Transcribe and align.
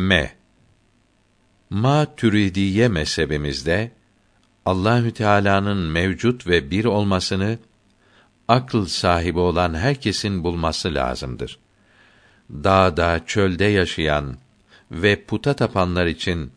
M. 0.00 0.32
Ma 1.70 2.06
Türidiye 2.16 2.88
mezhebimizde 2.88 3.90
Allahü 4.66 5.12
Teala'nın 5.12 5.78
mevcut 5.78 6.46
ve 6.46 6.70
bir 6.70 6.84
olmasını 6.84 7.58
akıl 8.48 8.86
sahibi 8.86 9.38
olan 9.38 9.74
herkesin 9.74 10.44
bulması 10.44 10.94
lazımdır. 10.94 11.58
Dağda, 12.50 13.20
çölde 13.26 13.64
yaşayan 13.64 14.36
ve 14.90 15.24
puta 15.24 15.54
tapanlar 15.56 16.06
için 16.06 16.52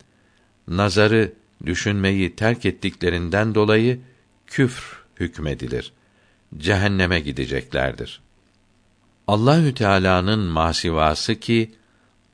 nazarı, 0.68 1.32
düşünmeyi 1.66 2.36
terk 2.36 2.66
ettiklerinden 2.66 3.54
dolayı 3.54 4.00
küfr 4.46 5.04
hükmedilir. 5.20 5.92
Cehenneme 6.56 7.20
gideceklerdir. 7.20 8.20
Allahü 9.26 9.74
Teala'nın 9.74 10.40
masivası 10.40 11.34
ki 11.34 11.74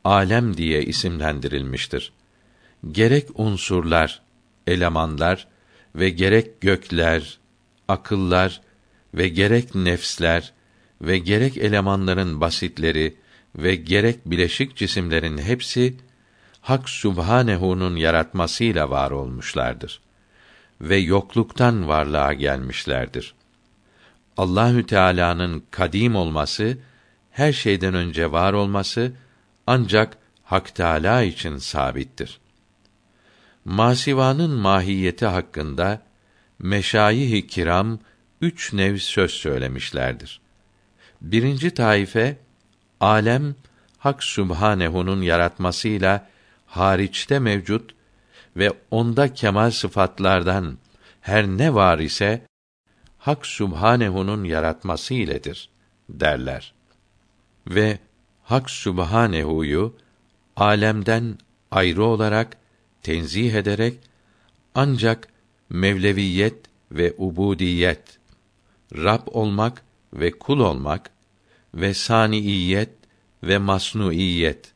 alem 0.04 0.56
diye 0.56 0.82
isimlendirilmiştir. 0.82 2.12
Gerek 2.92 3.28
unsurlar, 3.34 4.22
elemanlar 4.66 5.48
ve 5.94 6.10
gerek 6.10 6.60
gökler, 6.60 7.38
akıllar 7.88 8.60
ve 9.14 9.28
gerek 9.28 9.74
nefsler 9.74 10.52
ve 11.02 11.18
gerek 11.18 11.56
elemanların 11.56 12.40
basitleri 12.40 13.16
ve 13.56 13.74
gerek 13.74 14.26
bileşik 14.26 14.76
cisimlerin 14.76 15.38
hepsi 15.38 15.96
Hak 16.60 16.88
Sübhanehu'nun 16.88 17.96
yaratmasıyla 17.96 18.90
var 18.90 19.10
olmuşlardır 19.10 20.00
ve 20.80 20.96
yokluktan 20.96 21.88
varlığa 21.88 22.32
gelmişlerdir. 22.32 23.34
Allahü 24.36 24.86
Teala'nın 24.86 25.62
kadim 25.70 26.16
olması, 26.16 26.78
her 27.30 27.52
şeyden 27.52 27.94
önce 27.94 28.32
var 28.32 28.52
olması 28.52 29.12
ancak 29.70 30.18
Hak 30.44 30.74
Teala 30.74 31.22
için 31.22 31.56
sabittir. 31.58 32.40
Masivanın 33.64 34.50
mahiyeti 34.50 35.26
hakkında 35.26 36.02
meşayih-i 36.58 37.46
kiram 37.46 37.98
üç 38.40 38.72
nev 38.72 38.96
söz 38.96 39.30
söylemişlerdir. 39.30 40.40
Birinci 41.20 41.70
taife 41.70 42.36
alem 43.00 43.54
Hak 43.98 44.24
Sübhanehu'nun 44.24 45.22
yaratmasıyla 45.22 46.28
hariçte 46.66 47.38
mevcut 47.38 47.94
ve 48.56 48.72
onda 48.90 49.34
kemal 49.34 49.70
sıfatlardan 49.70 50.78
her 51.20 51.46
ne 51.46 51.74
var 51.74 51.98
ise 51.98 52.46
Hak 53.18 53.46
Sübhanehu'nun 53.46 54.44
yaratması 54.44 55.14
iledir 55.14 55.68
derler. 56.08 56.74
Ve 57.66 57.98
Hak 58.50 58.70
Sübhanehu'yu 58.70 59.96
alemden 60.56 61.38
ayrı 61.70 62.04
olarak 62.04 62.56
tenzih 63.02 63.54
ederek 63.54 63.98
ancak 64.74 65.28
mevleviyet 65.68 66.56
ve 66.92 67.14
ubudiyet, 67.18 68.18
Rab 68.96 69.26
olmak 69.26 69.82
ve 70.12 70.30
kul 70.30 70.60
olmak 70.60 71.10
ve 71.74 71.94
saniiyet 71.94 72.90
ve 73.42 73.58
masnuiyet, 73.58 74.72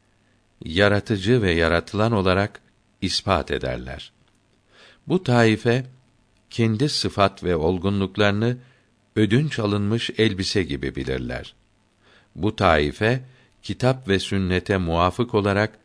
yaratıcı 0.64 1.42
ve 1.42 1.52
yaratılan 1.52 2.12
olarak 2.12 2.60
ispat 3.00 3.50
ederler. 3.50 4.12
Bu 5.06 5.22
taife 5.22 5.86
kendi 6.50 6.88
sıfat 6.88 7.44
ve 7.44 7.56
olgunluklarını 7.56 8.56
ödünç 9.16 9.58
alınmış 9.58 10.10
elbise 10.18 10.62
gibi 10.62 10.96
bilirler. 10.96 11.54
Bu 12.36 12.56
taife 12.56 13.24
kitap 13.64 14.08
ve 14.08 14.18
sünnete 14.18 14.76
muafık 14.76 15.34
olarak 15.34 15.78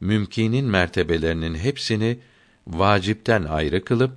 mümkinin 0.00 0.64
mertebelerinin 0.64 1.54
hepsini 1.54 2.18
vacipten 2.66 3.44
ayrı 3.44 3.84
kılıp 3.84 4.12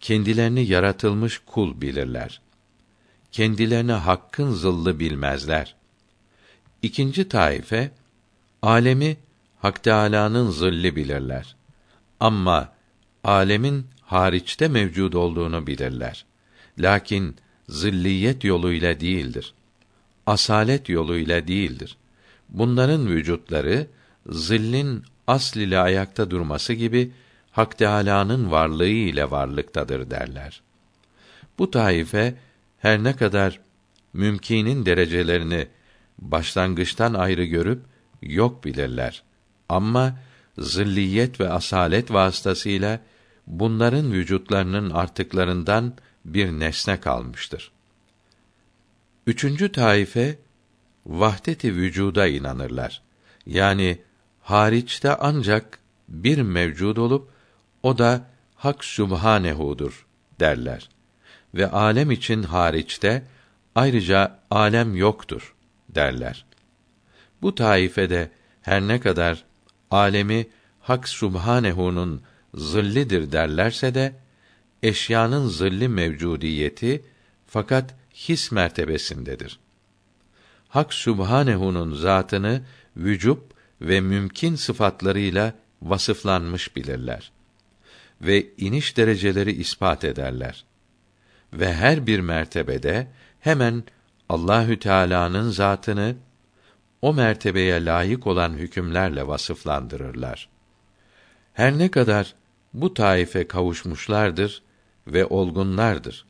kendilerini 0.00 0.66
yaratılmış 0.66 1.40
kul 1.46 1.80
bilirler. 1.80 2.40
Kendilerini 3.32 3.92
hakkın 3.92 4.50
zıllı 4.50 5.00
bilmezler. 5.00 5.74
İkinci 6.82 7.28
taife 7.28 7.90
alemi 8.62 9.16
Hak 9.58 9.82
Teâlâ'nın 9.82 10.50
zilli 10.50 10.96
bilirler. 10.96 11.56
Ama 12.20 12.72
alemin 13.24 13.86
hariçte 14.02 14.68
mevcud 14.68 15.12
olduğunu 15.12 15.66
bilirler. 15.66 16.24
Lakin 16.78 17.36
zilliyet 17.68 18.44
yoluyla 18.44 19.00
değildir. 19.00 19.54
Asalet 20.26 20.88
yoluyla 20.88 21.48
değildir. 21.48 21.96
Bunların 22.48 23.06
vücutları 23.06 23.86
zillin 24.26 25.02
asl 25.26 25.58
ile 25.58 25.78
ayakta 25.78 26.30
durması 26.30 26.72
gibi 26.72 27.12
Hak 27.50 27.78
Teâlâ'nın 27.78 28.50
varlığı 28.50 28.86
ile 28.86 29.30
varlıktadır 29.30 30.10
derler. 30.10 30.62
Bu 31.58 31.70
taife 31.70 32.34
her 32.78 33.04
ne 33.04 33.16
kadar 33.16 33.60
mümkinin 34.12 34.86
derecelerini 34.86 35.68
başlangıçtan 36.18 37.14
ayrı 37.14 37.44
görüp 37.44 37.82
yok 38.22 38.64
bilirler. 38.64 39.22
Ama 39.68 40.18
zilliyet 40.58 41.40
ve 41.40 41.48
asalet 41.48 42.12
vasıtasıyla 42.12 43.00
bunların 43.46 44.12
vücutlarının 44.12 44.90
artıklarından 44.90 45.94
bir 46.24 46.50
nesne 46.50 47.00
kalmıştır. 47.00 47.70
Üçüncü 49.26 49.72
taife 49.72 50.38
vahdeti 51.08 51.74
vücuda 51.74 52.26
inanırlar. 52.26 53.02
Yani 53.46 53.98
hariçte 54.40 55.14
ancak 55.14 55.78
bir 56.08 56.38
mevcud 56.38 56.96
olup 56.96 57.30
o 57.82 57.98
da 57.98 58.26
Hak 58.54 58.84
Sübhanehu'dur 58.84 60.06
derler. 60.40 60.88
Ve 61.54 61.70
alem 61.70 62.10
için 62.10 62.42
hariçte 62.42 63.22
ayrıca 63.74 64.40
alem 64.50 64.96
yoktur 64.96 65.54
derler. 65.88 66.44
Bu 67.42 67.54
taifede 67.54 68.30
her 68.62 68.80
ne 68.80 69.00
kadar 69.00 69.44
alemi 69.90 70.48
Hak 70.80 71.08
Subhanehu'nun 71.08 72.22
zillidir 72.54 73.32
derlerse 73.32 73.94
de 73.94 74.12
eşyanın 74.82 75.48
zilli 75.48 75.88
mevcudiyeti 75.88 77.04
fakat 77.46 77.94
his 78.14 78.52
mertebesindedir. 78.52 79.58
Hak 80.68 80.94
Subhanehu'nun 80.94 81.94
zatını 81.94 82.62
vücub 82.96 83.38
ve 83.80 84.00
mümkün 84.00 84.54
sıfatlarıyla 84.54 85.54
vasıflanmış 85.82 86.76
bilirler 86.76 87.32
ve 88.20 88.46
iniş 88.56 88.96
dereceleri 88.96 89.52
ispat 89.52 90.04
ederler. 90.04 90.64
Ve 91.52 91.74
her 91.74 92.06
bir 92.06 92.20
mertebede 92.20 93.06
hemen 93.40 93.84
Allahü 94.28 94.78
Teala'nın 94.78 95.50
zatını 95.50 96.16
o 97.02 97.14
mertebeye 97.14 97.84
layık 97.84 98.26
olan 98.26 98.52
hükümlerle 98.52 99.26
vasıflandırırlar. 99.26 100.48
Her 101.52 101.78
ne 101.78 101.90
kadar 101.90 102.34
bu 102.74 102.94
taife 102.94 103.48
kavuşmuşlardır 103.48 104.62
ve 105.06 105.26
olgunlardır. 105.26 106.26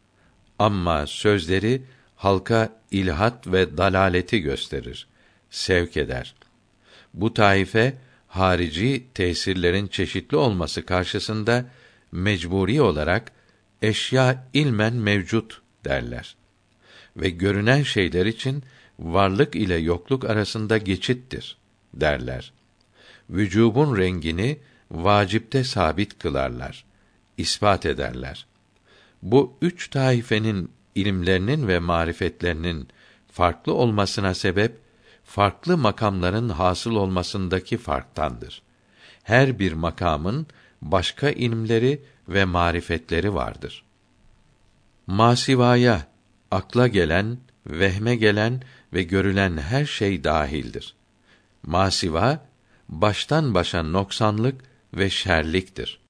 Ama 0.58 1.06
sözleri 1.06 1.82
halka 2.18 2.72
ilhat 2.90 3.46
ve 3.46 3.76
dalaleti 3.76 4.40
gösterir, 4.40 5.06
sevk 5.50 5.96
eder. 5.96 6.34
Bu 7.14 7.34
taife 7.34 7.94
harici 8.28 9.06
tesirlerin 9.14 9.86
çeşitli 9.86 10.36
olması 10.36 10.86
karşısında 10.86 11.64
mecburi 12.12 12.82
olarak 12.82 13.32
eşya 13.82 14.46
ilmen 14.54 14.94
mevcut 14.94 15.62
derler. 15.84 16.36
Ve 17.16 17.30
görünen 17.30 17.82
şeyler 17.82 18.26
için 18.26 18.62
varlık 18.98 19.56
ile 19.56 19.76
yokluk 19.76 20.24
arasında 20.24 20.78
geçittir 20.78 21.56
derler. 21.94 22.52
Vücubun 23.30 23.96
rengini 23.96 24.58
vacipte 24.90 25.64
sabit 25.64 26.18
kılarlar, 26.18 26.84
ispat 27.36 27.86
ederler. 27.86 28.46
Bu 29.22 29.56
üç 29.62 29.88
taifenin 29.88 30.70
ilimlerinin 31.00 31.68
ve 31.68 31.78
marifetlerinin 31.78 32.88
farklı 33.32 33.74
olmasına 33.74 34.34
sebep 34.34 34.78
farklı 35.24 35.76
makamların 35.76 36.48
hasıl 36.48 36.94
olmasındaki 36.94 37.78
farktandır. 37.78 38.62
Her 39.22 39.58
bir 39.58 39.72
makamın 39.72 40.46
başka 40.82 41.30
ilimleri 41.30 42.02
ve 42.28 42.44
marifetleri 42.44 43.34
vardır. 43.34 43.84
Masivaya 45.06 46.06
akla 46.50 46.88
gelen, 46.88 47.38
vehme 47.66 48.16
gelen 48.16 48.62
ve 48.92 49.02
görülen 49.02 49.56
her 49.56 49.84
şey 49.86 50.24
dahildir. 50.24 50.94
Masiva 51.62 52.46
baştan 52.88 53.54
başa 53.54 53.82
noksanlık 53.82 54.64
ve 54.94 55.10
şerliktir. 55.10 56.00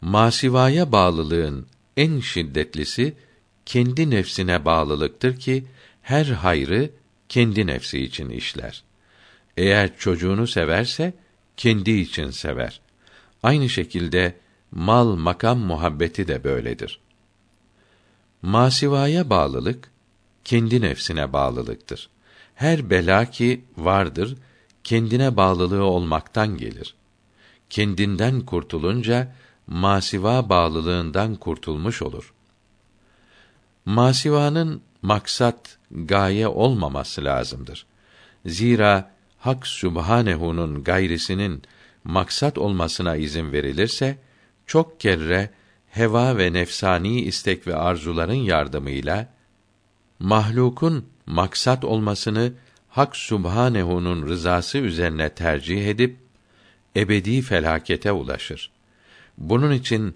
Masivaya 0.00 0.92
bağlılığın 0.92 1.66
en 1.96 2.20
şiddetlisi 2.20 3.16
kendi 3.70 4.10
nefsine 4.10 4.64
bağlılıktır 4.64 5.36
ki 5.36 5.64
her 6.02 6.26
hayrı 6.26 6.90
kendi 7.28 7.66
nefsi 7.66 7.98
için 7.98 8.30
işler. 8.30 8.82
Eğer 9.56 9.96
çocuğunu 9.98 10.46
severse 10.46 11.14
kendi 11.56 11.90
için 11.90 12.30
sever. 12.30 12.80
Aynı 13.42 13.68
şekilde 13.68 14.36
mal 14.70 15.16
makam 15.16 15.58
muhabbeti 15.58 16.28
de 16.28 16.44
böyledir. 16.44 17.00
Masivaya 18.42 19.30
bağlılık 19.30 19.90
kendi 20.44 20.80
nefsine 20.80 21.32
bağlılıktır. 21.32 22.10
Her 22.54 22.90
bela 22.90 23.30
ki 23.30 23.64
vardır, 23.76 24.36
kendine 24.84 25.36
bağlılığı 25.36 25.84
olmaktan 25.84 26.56
gelir. 26.56 26.94
Kendinden 27.70 28.40
kurtulunca 28.40 29.34
masiva 29.66 30.48
bağlılığından 30.48 31.36
kurtulmuş 31.36 32.02
olur. 32.02 32.32
Masivanın 33.84 34.82
maksat, 35.02 35.78
gaye 35.90 36.48
olmaması 36.48 37.24
lazımdır. 37.24 37.86
Zira 38.46 39.10
Hak 39.38 39.66
Sübhanehu'nun 39.66 40.84
gayrisinin 40.84 41.62
maksat 42.04 42.58
olmasına 42.58 43.16
izin 43.16 43.52
verilirse 43.52 44.18
çok 44.66 45.00
kere 45.00 45.50
heva 45.90 46.38
ve 46.38 46.52
nefsani 46.52 47.20
istek 47.20 47.66
ve 47.66 47.76
arzuların 47.76 48.32
yardımıyla 48.32 49.28
mahlukun 50.18 51.06
maksat 51.26 51.84
olmasını 51.84 52.52
Hak 52.88 53.16
Subhanehu'nun 53.16 54.28
rızası 54.28 54.78
üzerine 54.78 55.28
tercih 55.28 55.88
edip 55.88 56.16
ebedi 56.96 57.42
felakete 57.42 58.12
ulaşır. 58.12 58.70
Bunun 59.38 59.72
için 59.72 60.14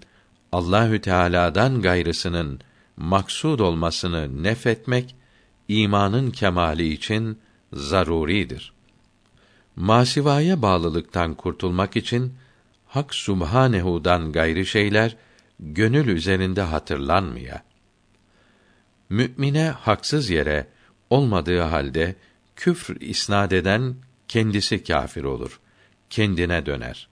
Allahü 0.51 1.01
Teala'dan 1.01 1.81
gayrısının 1.81 2.59
maksud 2.97 3.59
olmasını 3.59 4.43
nefetmek 4.43 5.15
imanın 5.67 6.31
kemali 6.31 6.93
için 6.93 7.39
zaruridir. 7.73 8.73
Masivaya 9.75 10.61
bağlılıktan 10.61 11.35
kurtulmak 11.35 11.95
için 11.95 12.33
Hak 12.87 13.15
Subhanehu'dan 13.15 14.31
gayri 14.31 14.65
şeyler 14.65 15.15
gönül 15.59 16.07
üzerinde 16.07 16.61
hatırlanmaya. 16.61 17.63
Mümine 19.09 19.69
haksız 19.69 20.29
yere 20.29 20.67
olmadığı 21.09 21.61
halde 21.61 22.15
küfr 22.55 23.01
isnad 23.01 23.51
eden 23.51 23.95
kendisi 24.27 24.83
kâfir 24.83 25.23
olur. 25.23 25.59
Kendine 26.09 26.65
döner. 26.65 27.07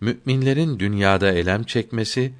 Müminlerin 0.00 0.78
dünyada 0.78 1.32
elem 1.32 1.64
çekmesi 1.64 2.32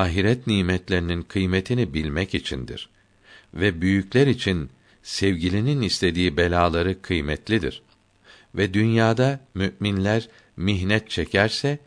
ahiret 0.00 0.46
nimetlerinin 0.46 1.22
kıymetini 1.22 1.94
bilmek 1.94 2.34
içindir 2.34 2.88
ve 3.54 3.80
büyükler 3.80 4.26
için 4.26 4.70
sevgilinin 5.02 5.82
istediği 5.82 6.36
belaları 6.36 7.02
kıymetlidir. 7.02 7.82
Ve 8.54 8.74
dünyada 8.74 9.40
müminler 9.54 10.28
mihnet 10.56 11.10
çekerse 11.10 11.78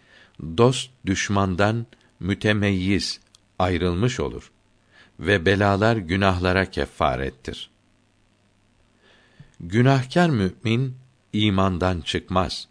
dost 0.58 0.92
düşmandan 1.06 1.86
mütemeyyiz 2.20 3.20
ayrılmış 3.60 4.20
olur 4.20 4.52
ve 5.20 5.46
belalar 5.46 5.98
günahlara 5.98 6.66
kefarettir. 6.66 7.70
Günahkar 9.60 10.30
mümin 10.30 10.96
imandan 11.34 12.02
çıkmaz. 12.02 12.68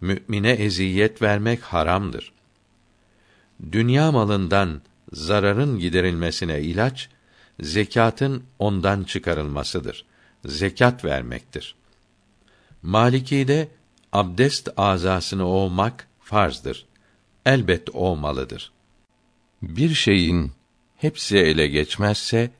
Mümine 0.00 0.50
eziyet 0.50 1.22
vermek 1.22 1.62
haramdır. 1.62 2.32
Dünya 3.72 4.12
malından 4.12 4.82
zararın 5.12 5.78
giderilmesine 5.78 6.60
ilaç 6.60 7.08
zekatın 7.60 8.44
ondan 8.58 9.04
çıkarılmasıdır. 9.04 10.04
Zekat 10.44 11.04
vermektir. 11.04 11.74
Maliki'de 12.82 13.68
abdest 14.12 14.68
azasını 14.76 15.46
ovmak 15.46 16.08
farzdır. 16.20 16.86
Elbet 17.46 17.90
olmalıdır. 17.90 18.72
Bir 19.62 19.94
şeyin 19.94 20.52
hepsi 20.96 21.38
ele 21.38 21.66
geçmezse 21.66 22.50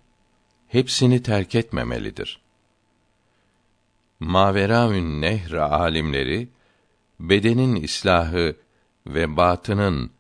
hepsini 0.69 1.23
terk 1.23 1.55
etmemelidir. 1.55 2.41
Maveraün 4.21 5.21
Nehr 5.21 5.53
alimleri 5.53 6.49
bedenin 7.21 7.75
islahı 7.75 8.57
ve 9.07 9.37
batının, 9.37 10.11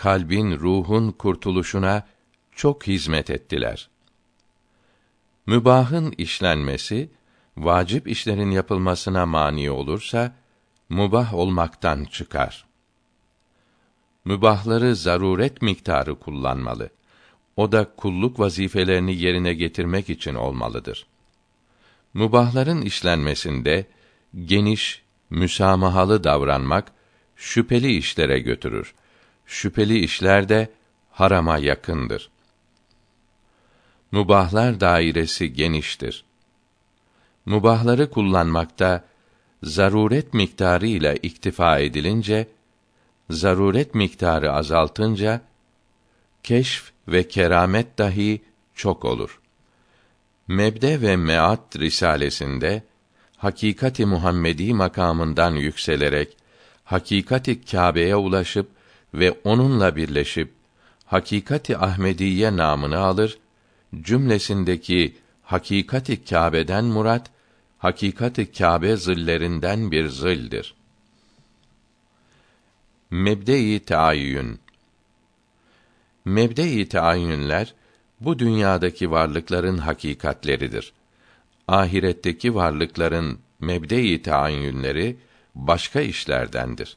kalbin, 0.00 0.58
ruhun 0.58 1.10
kurtuluşuna 1.10 2.06
çok 2.52 2.86
hizmet 2.86 3.30
ettiler. 3.30 3.88
Mübahın 5.46 6.14
işlenmesi 6.18 7.10
vacip 7.56 8.08
işlerin 8.08 8.50
yapılmasına 8.50 9.26
mani 9.26 9.70
olursa 9.70 10.34
mubah 10.88 11.34
olmaktan 11.34 12.04
çıkar. 12.04 12.66
Mübahları 14.24 14.96
zaruret 14.96 15.62
miktarı 15.62 16.18
kullanmalı. 16.18 16.90
O 17.56 17.72
da 17.72 17.94
kulluk 17.96 18.40
vazifelerini 18.40 19.16
yerine 19.16 19.54
getirmek 19.54 20.10
için 20.10 20.34
olmalıdır. 20.34 21.06
Mübahların 22.14 22.82
işlenmesinde 22.82 23.86
geniş, 24.44 25.02
müsamahalı 25.30 26.24
davranmak 26.24 26.92
şüpheli 27.36 27.96
işlere 27.96 28.40
götürür. 28.40 28.94
Şüpheli 29.50 29.98
işler 29.98 30.48
de 30.48 30.68
harama 31.10 31.58
yakındır. 31.58 32.30
Mubahlar 34.12 34.80
dairesi 34.80 35.52
geniştir. 35.52 36.24
Mubahları 37.46 38.10
kullanmakta 38.10 39.04
zaruret 39.62 40.34
miktarı 40.34 40.86
ile 40.86 41.16
iktifa 41.16 41.78
edilince 41.78 42.48
zaruret 43.30 43.94
miktarı 43.94 44.52
azaltınca 44.52 45.40
keşf 46.42 46.92
ve 47.08 47.28
keramet 47.28 47.98
dahi 47.98 48.42
çok 48.74 49.04
olur. 49.04 49.40
Mebde 50.48 51.00
ve 51.00 51.16
Meat 51.16 51.76
risalesinde 51.78 52.82
hakikati 53.36 54.06
Muhammedi 54.06 54.74
makamından 54.74 55.54
yükselerek 55.54 56.36
hakikati 56.84 57.64
Kâbe'ye 57.64 58.16
ulaşıp 58.16 58.79
ve 59.14 59.38
onunla 59.44 59.96
birleşip 59.96 60.52
hakikati 61.04 61.78
Ahmediye 61.78 62.56
namını 62.56 62.98
alır. 62.98 63.38
Cümlesindeki 64.00 65.16
hakikati 65.42 66.24
Kâbe'den 66.24 66.84
murat 66.84 67.30
hakikati 67.78 68.52
Kâbe 68.52 68.96
zillerinden 68.96 69.90
bir 69.90 70.08
zildir. 70.08 70.74
Mebde-i 73.10 73.80
Teayyün 73.80 74.60
Mebde-i 76.24 76.88
Teayyünler 76.88 77.74
bu 78.20 78.38
dünyadaki 78.38 79.10
varlıkların 79.10 79.78
hakikatleridir. 79.78 80.92
Ahiretteki 81.68 82.54
varlıkların 82.54 83.38
mebde-i 83.60 84.22
teayyünleri 84.22 85.16
başka 85.54 86.00
işlerdendir. 86.00 86.96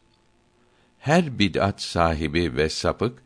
Her 1.03 1.39
bid'at 1.39 1.81
sahibi 1.81 2.55
ve 2.55 2.69
sapık 2.69 3.19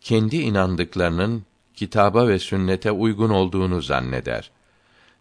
kendi 0.00 0.36
inandıklarının 0.36 1.44
kitaba 1.74 2.28
ve 2.28 2.38
sünnete 2.38 2.90
uygun 2.90 3.30
olduğunu 3.30 3.82
zanneder 3.82 4.50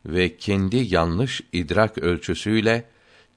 ve 0.06 0.38
kendi 0.38 0.78
yanlış 0.78 1.42
idrak 1.54 1.98
ölçüsüyle 1.98 2.86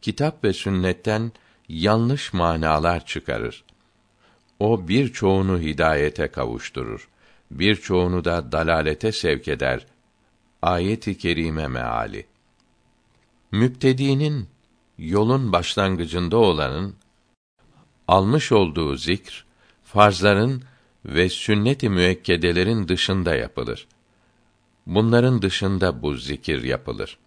kitap 0.03 0.45
ve 0.45 0.53
sünnetten 0.53 1.33
yanlış 1.69 2.33
manalar 2.33 3.07
çıkarır. 3.07 3.65
O 4.59 4.89
birçoğunu 4.89 5.61
hidayete 5.61 6.29
kavuşturur 6.29 7.09
birçoğunu 7.51 8.25
da 8.25 8.53
dalalete 8.53 9.13
sevk 9.13 9.49
eder. 9.49 9.87
Ayet-i 10.63 11.19
kerime 11.19 11.69
meali. 11.69 12.27
Müptedinin 13.53 14.49
yolun 14.99 15.53
başlangıcında 15.53 16.37
olanın 16.37 16.95
almış 18.09 18.53
olduğu 18.53 18.97
zikr 18.97 19.45
farzların 19.85 20.63
ve 21.05 21.29
sünnet-i 21.29 21.89
müekkedelerin 21.89 22.89
dışında 22.89 23.35
yapılır. 23.35 23.87
Bunların 24.87 25.43
dışında 25.43 26.03
bu 26.03 26.15
zikir 26.15 26.63
yapılır. 26.63 27.19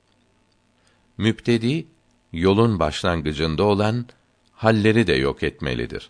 Müptedi 1.18 1.88
yolun 2.34 2.80
başlangıcında 2.80 3.64
olan 3.64 4.06
halleri 4.52 5.08
de 5.08 5.14
yok 5.14 5.44
etmelidir. 5.44 6.10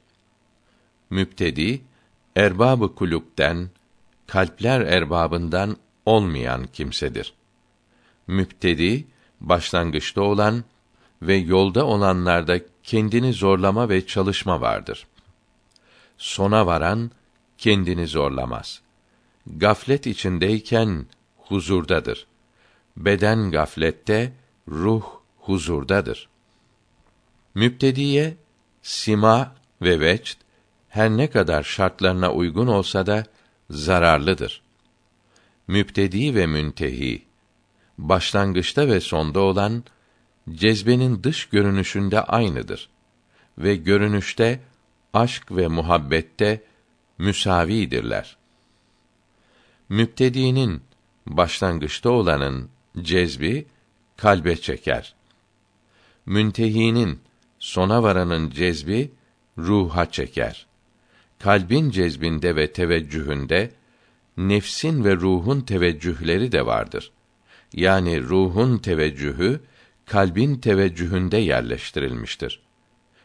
Müptedi 1.09 1.81
erbabı 2.35 2.95
kulüpten 2.95 3.69
kalpler 4.27 4.81
erbabından 4.81 5.77
olmayan 6.05 6.67
kimsedir. 6.73 7.33
Müptedi 8.27 9.07
başlangıçta 9.41 10.21
olan 10.21 10.63
ve 11.21 11.35
yolda 11.35 11.85
olanlarda 11.85 12.59
kendini 12.83 13.33
zorlama 13.33 13.89
ve 13.89 14.07
çalışma 14.07 14.61
vardır. 14.61 15.07
Sona 16.17 16.65
varan 16.65 17.11
kendini 17.57 18.07
zorlamaz. 18.07 18.81
Gaflet 19.47 20.07
içindeyken 20.07 21.05
huzurdadır. 21.37 22.27
Beden 22.97 23.51
gaflette, 23.51 24.33
ruh 24.67 25.03
huzurdadır. 25.39 26.29
Müptediye 27.55 28.37
sima 28.81 29.55
ve 29.81 29.99
vecd 29.99 30.37
her 30.89 31.09
ne 31.09 31.29
kadar 31.29 31.63
şartlarına 31.63 32.31
uygun 32.33 32.67
olsa 32.67 33.05
da 33.05 33.25
zararlıdır. 33.69 34.61
Müptedi 35.67 36.35
ve 36.35 36.47
müntehi 36.47 37.25
başlangıçta 37.97 38.87
ve 38.87 38.99
sonda 38.99 39.39
olan 39.39 39.83
cezbenin 40.55 41.23
dış 41.23 41.45
görünüşünde 41.45 42.21
aynıdır 42.21 42.89
ve 43.57 43.75
görünüşte 43.75 44.59
aşk 45.13 45.51
ve 45.51 45.67
muhabbette 45.67 46.63
müsavidirler. 47.17 48.37
Müptedi'nin 49.89 50.81
başlangıçta 51.27 52.09
olanın 52.09 52.69
cezbi 53.01 53.65
kalbe 54.17 54.55
çeker. 54.55 55.15
Müntehinin 56.25 57.19
sona 57.59 58.03
varanın 58.03 58.49
cezbi 58.49 59.11
ruha 59.57 60.11
çeker. 60.11 60.67
Kalbin 61.39 61.89
cezbinde 61.89 62.55
ve 62.55 62.73
teveccühünde 62.73 63.71
nefsin 64.37 65.03
ve 65.03 65.15
ruhun 65.15 65.61
teveccühleri 65.61 66.51
de 66.51 66.65
vardır. 66.65 67.11
Yani 67.73 68.21
ruhun 68.21 68.77
teveccühü 68.77 69.61
kalbin 70.09 70.55
teveccühünde 70.55 71.37
yerleştirilmiştir. 71.37 72.59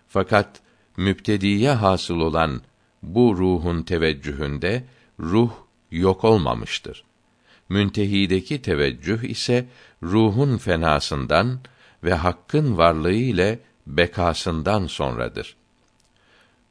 Fakat 0.09 0.61
müptediye 0.97 1.73
hasıl 1.73 2.21
olan 2.21 2.63
bu 3.03 3.37
ruhun 3.37 3.83
teveccühünde 3.83 4.85
ruh 5.21 5.53
yok 5.91 6.25
olmamıştır. 6.25 7.05
Müntehideki 7.69 8.63
teveccüh 8.63 9.23
ise 9.23 9.67
ruhun 10.03 10.59
fenasından 10.59 11.61
ve 12.05 12.15
hakkın 12.15 12.77
varlığı 12.77 13.13
ile 13.13 13.61
bekasından 13.87 14.87
sonradır. 14.87 15.57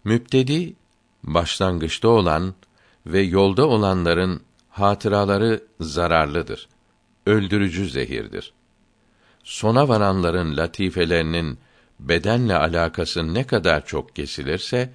Müptedi 0.03 0.73
başlangıçta 1.23 2.07
olan 2.07 2.53
ve 3.05 3.21
yolda 3.21 3.67
olanların 3.67 4.41
hatıraları 4.69 5.63
zararlıdır. 5.79 6.67
Öldürücü 7.25 7.89
zehirdir. 7.89 8.53
Sona 9.43 9.87
varanların 9.87 10.57
latifelerinin 10.57 11.57
bedenle 11.99 12.55
alakası 12.55 13.33
ne 13.33 13.47
kadar 13.47 13.85
çok 13.85 14.15
kesilirse 14.15 14.89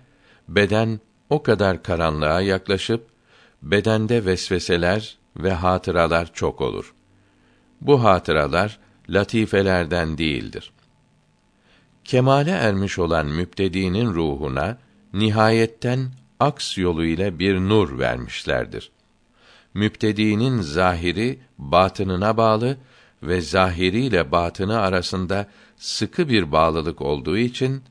beden 0.49 1.01
o 1.31 1.43
kadar 1.43 1.83
karanlığa 1.83 2.41
yaklaşıp 2.41 3.07
bedende 3.63 4.25
vesveseler 4.25 5.19
ve 5.37 5.53
hatıralar 5.53 6.35
çok 6.35 6.61
olur. 6.61 6.95
Bu 7.81 8.05
hatıralar 8.05 8.79
latifelerden 9.09 10.19
değildir. 10.19 10.73
Kemale 12.05 12.51
ermiş 12.51 12.99
olan 12.99 13.27
müptedinin 13.27 14.15
ruhuna 14.15 14.79
nihayetten 15.13 16.11
aks 16.41 16.79
yolu 16.79 17.05
ile 17.05 17.39
bir 17.39 17.57
nur 17.57 17.99
vermişlerdir. 17.99 18.91
Müptedinin 19.75 20.61
zahiri 20.61 21.39
batınına 21.59 22.37
bağlı 22.37 22.77
ve 23.23 23.41
zahiriyle 23.41 24.33
batını 24.33 24.81
arasında 24.81 25.47
sıkı 25.77 26.29
bir 26.29 26.53
bağlılık 26.53 27.03
olduğu 27.03 27.39
için 27.39 27.83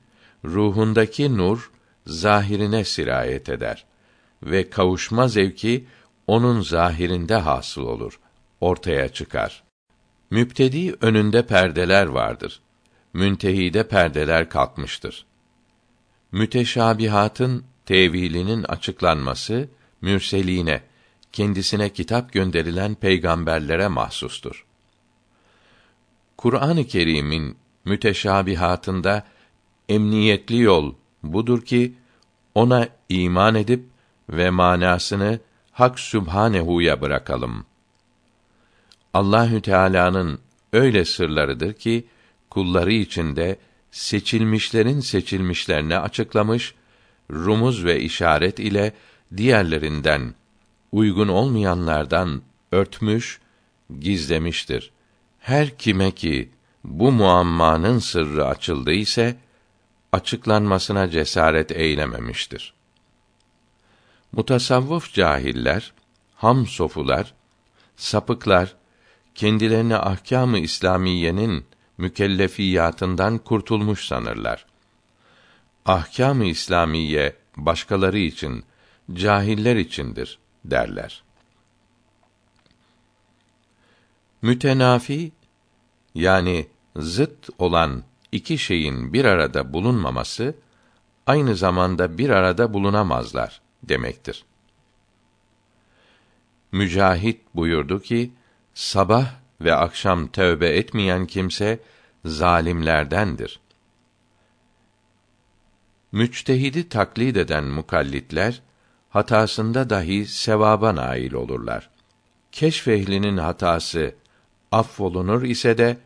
ruhundaki 0.46 1.38
nur 1.38 1.72
zahirine 2.08 2.84
sirayet 2.84 3.50
eder 3.50 3.86
ve 4.44 4.70
kavuşma 4.70 5.28
zevki 5.28 5.88
onun 6.28 6.62
zahirinde 6.62 7.36
hasıl 7.36 7.82
olur, 7.82 8.20
ortaya 8.62 9.10
çıkar. 9.10 9.64
Müptedi 10.32 10.96
önünde 11.02 11.46
perdeler 11.46 12.06
vardır. 12.06 12.62
Müntehide 13.14 13.88
perdeler 13.88 14.50
kalkmıştır. 14.50 15.26
Müteşabihatın 16.32 17.64
tevilinin 17.86 18.64
açıklanması 18.64 19.70
mürseline 20.02 20.82
kendisine 21.32 21.90
kitap 21.90 22.34
gönderilen 22.34 22.96
peygamberlere 22.96 23.88
mahsustur. 23.88 24.67
Kur'an-ı 26.38 26.88
Kerim'in 26.88 27.58
müteşabihatında 27.86 29.24
emniyetli 29.90 30.62
yol 30.62 30.94
budur 31.24 31.62
ki 31.62 31.94
ona 32.56 32.90
iman 33.10 33.56
edip 33.56 33.86
ve 34.30 34.50
manasını 34.50 35.40
Hak 35.72 36.00
Sübhanehu'ya 36.00 37.02
bırakalım. 37.02 37.66
Allahü 39.14 39.62
Teala'nın 39.62 40.40
öyle 40.74 41.06
sırlarıdır 41.06 41.74
ki 41.74 42.08
kulları 42.50 42.94
içinde 42.94 43.58
seçilmişlerin 43.92 45.00
seçilmişlerine 45.00 46.00
açıklamış, 46.00 46.76
rumuz 47.32 47.86
ve 47.86 48.00
işaret 48.00 48.60
ile 48.60 48.94
diğerlerinden 49.38 50.34
uygun 50.92 51.28
olmayanlardan 51.28 52.42
örtmüş, 52.72 53.40
gizlemiştir. 54.00 54.92
Her 55.48 55.78
kime 55.78 56.12
ki 56.12 56.50
bu 56.84 57.12
muammanın 57.12 58.00
sırrı 58.00 58.46
açıldı 58.46 58.92
ise 58.92 59.36
açıklanmasına 60.12 61.10
cesaret 61.10 61.72
eylememiştir. 61.72 62.74
Mutasavvıf 64.32 65.14
cahiller, 65.14 65.94
ham 66.36 66.68
sofular, 66.68 67.34
sapıklar 67.96 68.76
kendilerini 69.36 69.98
ahkâm-ı 69.98 70.60
İslamiyenin 70.60 71.66
mükellefiyatından 71.98 73.38
kurtulmuş 73.38 74.06
sanırlar. 74.06 74.66
Ahkâm-ı 75.86 76.46
İslamiye 76.46 77.36
başkaları 77.58 78.20
için, 78.20 78.64
cahiller 79.14 79.76
içindir 79.76 80.40
derler. 80.66 81.24
Mütenafi 84.42 85.37
yani 86.18 86.68
zıt 86.96 87.50
olan 87.60 88.04
iki 88.32 88.58
şeyin 88.58 89.14
bir 89.14 89.26
arada 89.26 89.74
bulunmaması 89.74 90.56
aynı 91.28 91.56
zamanda 91.56 92.18
bir 92.18 92.30
arada 92.30 92.74
bulunamazlar 92.74 93.62
demektir. 93.84 94.46
Mücahit 96.72 97.42
buyurdu 97.56 98.02
ki 98.02 98.32
sabah 98.74 99.26
ve 99.62 99.76
akşam 99.76 100.28
tövbe 100.28 100.70
etmeyen 100.70 101.26
kimse 101.26 101.80
zalimlerdendir. 102.26 103.60
Müçtehidi 106.12 106.90
taklit 106.90 107.38
eden 107.38 107.64
mukallitler 107.64 108.62
hatasında 109.10 109.90
dahi 109.90 110.26
sevaba 110.26 110.96
nail 110.96 111.34
olurlar. 111.34 111.90
Keşf 112.52 112.88
ehlinin 112.88 113.38
hatası 113.38 114.16
affolunur 114.72 115.44
ise 115.44 115.78
de 115.78 115.98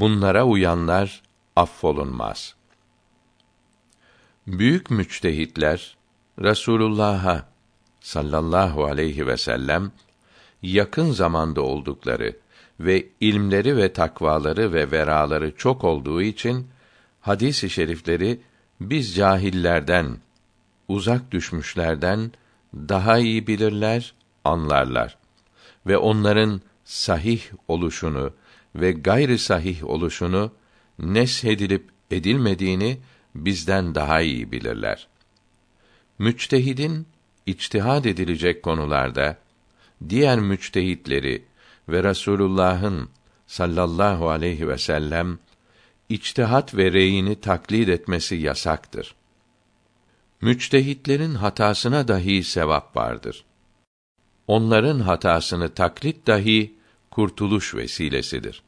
bunlara 0.00 0.44
uyanlar 0.44 1.22
affolunmaz. 1.56 2.54
Büyük 4.46 4.90
müçtehitler 4.90 5.96
Resulullah'a 6.38 7.48
sallallahu 8.00 8.84
aleyhi 8.84 9.26
ve 9.26 9.36
sellem 9.36 9.92
yakın 10.62 11.10
zamanda 11.10 11.62
oldukları 11.62 12.36
ve 12.80 13.06
ilmleri 13.20 13.76
ve 13.76 13.92
takvaları 13.92 14.72
ve 14.72 14.90
veraları 14.90 15.56
çok 15.56 15.84
olduğu 15.84 16.22
için 16.22 16.68
hadis-i 17.20 17.70
şerifleri 17.70 18.40
biz 18.80 19.14
cahillerden, 19.14 20.16
uzak 20.88 21.32
düşmüşlerden 21.32 22.32
daha 22.74 23.18
iyi 23.18 23.46
bilirler, 23.46 24.14
anlarlar 24.44 25.16
ve 25.86 25.98
onların 25.98 26.60
sahih 26.84 27.42
oluşunu 27.68 28.32
ve 28.74 28.92
gayri 28.92 29.38
sahih 29.38 29.84
oluşunu 29.84 30.52
neshedilip 30.98 31.90
edilmediğini 32.10 32.98
bizden 33.34 33.94
daha 33.94 34.20
iyi 34.20 34.52
bilirler. 34.52 35.08
Müçtehidin 36.18 37.06
içtihad 37.46 38.04
edilecek 38.04 38.62
konularda 38.62 39.38
diğer 40.08 40.40
müçtehitleri 40.40 41.44
ve 41.88 42.04
Resulullah'ın 42.04 43.08
sallallahu 43.46 44.30
aleyhi 44.30 44.68
ve 44.68 44.78
sellem 44.78 45.38
içtihat 46.08 46.74
ve 46.74 46.92
reyini 46.92 47.40
taklit 47.40 47.88
etmesi 47.88 48.36
yasaktır. 48.36 49.14
Müçtehitlerin 50.40 51.34
hatasına 51.34 52.08
dahi 52.08 52.44
sevap 52.44 52.96
vardır. 52.96 53.44
Onların 54.46 55.00
hatasını 55.00 55.74
taklit 55.74 56.26
dahi 56.26 56.74
kurtuluş 57.12 57.74
vesilesidir. 57.74 58.62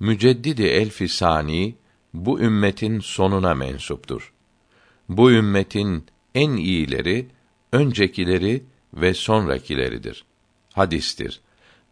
Müceddidi 0.00 0.62
Elfi 0.62 1.08
Sani 1.08 1.74
bu 2.14 2.40
ümmetin 2.40 3.00
sonuna 3.00 3.54
mensuptur. 3.54 4.32
Bu 5.08 5.32
ümmetin 5.32 6.06
en 6.34 6.50
iyileri 6.50 7.26
öncekileri 7.72 8.64
ve 8.94 9.14
sonrakileridir. 9.14 10.24
Hadistir 10.72 11.40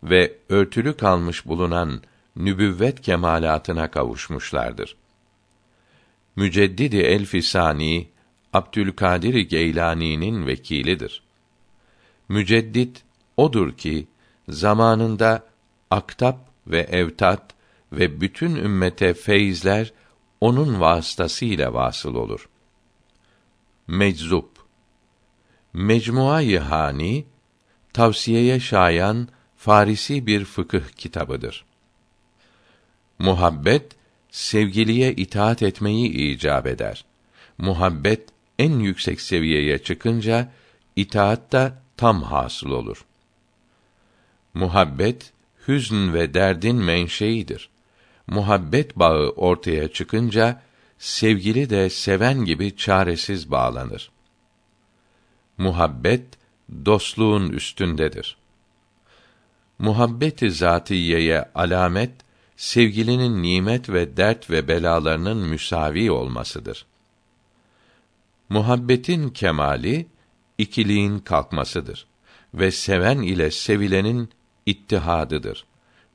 ve 0.03 0.37
örtülü 0.49 0.97
kalmış 0.97 1.47
bulunan 1.47 2.03
nübüvvet 2.37 3.01
kemalatına 3.01 3.91
kavuşmuşlardır. 3.91 4.97
Müceddidi 6.37 6.97
Elfisani 6.97 8.09
Abdülkadir 8.53 9.35
Geylani'nin 9.35 10.47
vekilidir. 10.47 11.23
Müceddit 12.29 13.03
odur 13.37 13.73
ki 13.73 14.07
zamanında 14.49 15.47
aktap 15.91 16.39
ve 16.67 16.81
evtat 16.81 17.55
ve 17.93 18.21
bütün 18.21 18.57
ümmete 18.57 19.15
feyizler 19.15 19.93
onun 20.41 20.81
vasıtasıyla 20.81 21.75
vasıl 21.75 22.15
olur. 22.15 22.49
Meczup 23.87 24.51
Mecmuayı 25.73 26.59
Hani 26.59 27.25
tavsiyeye 27.93 28.61
şayan 28.61 29.29
Farisi 29.57 30.27
bir 30.27 30.45
fıkıh 30.45 30.89
kitabıdır. 30.97 31.65
Muhabbet 33.19 33.93
sevgiliye 34.31 35.13
itaat 35.13 35.63
etmeyi 35.63 36.11
icap 36.11 36.67
eder. 36.67 37.05
Muhabbet 37.59 38.29
en 38.59 38.79
yüksek 38.79 39.21
seviyeye 39.21 39.79
çıkınca 39.79 40.53
itaat 40.97 41.53
da 41.53 41.83
tam 41.97 42.23
hasıl 42.23 42.71
olur. 42.71 43.05
Muhabbet 44.57 45.33
hüzn 45.69 46.13
ve 46.13 46.35
derdin 46.35 46.77
menşeidir. 46.77 47.69
Muhabbet 48.27 48.97
bağı 48.97 49.31
ortaya 49.31 49.93
çıkınca 49.93 50.63
sevgili 50.99 51.71
de 51.71 51.91
seven 51.91 52.45
gibi 52.45 52.77
çaresiz 52.77 53.51
bağlanır. 53.51 54.11
Muhabbet 55.59 56.25
dostluğun 56.85 57.49
üstündedir. 57.49 58.37
Muhabbeti 59.79 60.51
zatiyeye 60.51 61.45
alamet 61.55 62.13
sevgilinin 62.57 63.43
nimet 63.43 63.91
ve 63.91 64.17
dert 64.17 64.51
ve 64.51 64.69
belalarının 64.69 65.39
müsavi 65.39 66.11
olmasıdır. 66.11 66.87
Muhabbetin 68.49 69.29
kemali 69.29 70.07
ikiliğin 70.59 71.19
kalkmasıdır 71.19 72.07
ve 72.55 72.71
seven 72.71 73.19
ile 73.19 73.51
sevilenin 73.51 74.31
ittihadıdır. 74.67 75.67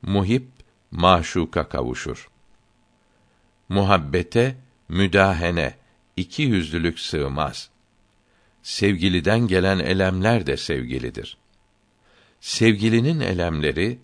Muhib 0.01 0.43
maşuka 0.91 1.69
kavuşur. 1.69 2.29
Muhabbete 3.69 4.55
müdahene, 4.89 5.75
iki 6.17 6.41
yüzlülük 6.41 6.99
sığmaz. 6.99 7.69
Sevgiliden 8.63 9.39
gelen 9.47 9.79
elemler 9.79 10.47
de 10.47 10.57
sevgilidir. 10.57 11.37
Sevgilinin 12.41 13.19
elemleri 13.19 13.99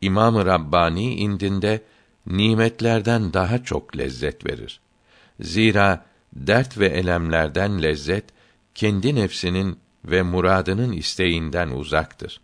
İmam-ı 0.00 0.46
Rabbani 0.46 1.14
indinde 1.14 1.82
nimetlerden 2.26 3.32
daha 3.32 3.64
çok 3.64 3.96
lezzet 3.96 4.46
verir. 4.46 4.80
Zira 5.40 6.06
dert 6.32 6.78
ve 6.78 6.86
elemlerden 6.86 7.82
lezzet 7.82 8.24
kendi 8.74 9.14
nefsinin 9.14 9.78
ve 10.04 10.22
muradının 10.22 10.92
isteğinden 10.92 11.68
uzaktır. 11.68 12.40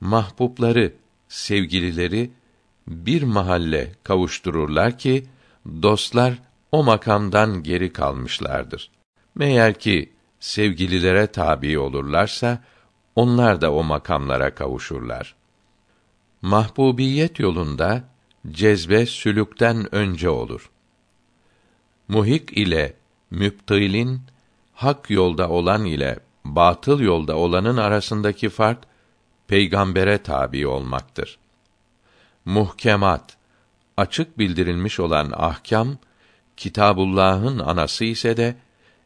Mahbubları, 0.00 0.94
sevgilileri 1.28 2.30
bir 2.88 3.22
mahalle 3.22 3.92
kavuştururlar 4.02 4.98
ki 4.98 5.26
dostlar 5.82 6.38
o 6.72 6.84
makamdan 6.84 7.62
geri 7.62 7.92
kalmışlardır. 7.92 8.90
Meğer 9.34 9.78
ki 9.78 10.12
sevgililere 10.40 11.26
tabi 11.26 11.78
olurlarsa 11.78 12.62
onlar 13.16 13.60
da 13.60 13.72
o 13.72 13.84
makamlara 13.84 14.54
kavuşurlar. 14.54 15.34
Mahbubiyet 16.42 17.38
yolunda 17.38 18.04
cezbe 18.50 19.06
sülükten 19.06 19.94
önce 19.94 20.28
olur. 20.28 20.70
Muhik 22.08 22.52
ile 22.58 22.94
müptilin 23.30 24.20
hak 24.72 25.10
yolda 25.10 25.50
olan 25.50 25.84
ile 25.84 26.18
batıl 26.44 27.00
yolda 27.00 27.36
olanın 27.36 27.76
arasındaki 27.76 28.48
fark 28.48 28.78
peygambere 29.48 30.22
tabi 30.22 30.66
olmaktır. 30.66 31.38
Muhkemat 32.44 33.36
açık 33.96 34.38
bildirilmiş 34.38 35.00
olan 35.00 35.32
ahkam 35.34 35.98
Kitabullah'ın 36.56 37.58
anası 37.58 38.04
ise 38.04 38.36
de 38.36 38.56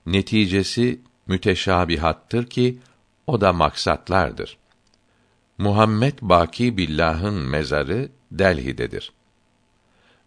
neticesi 0.07 1.01
müteşabihattır 1.27 2.47
ki 2.47 2.79
o 3.27 3.41
da 3.41 3.53
maksatlardır. 3.53 4.57
Muhammed 5.59 6.19
Baki 6.23 6.77
Billah'ın 6.77 7.35
mezarı 7.35 8.09
Delhi'dedir. 8.31 9.13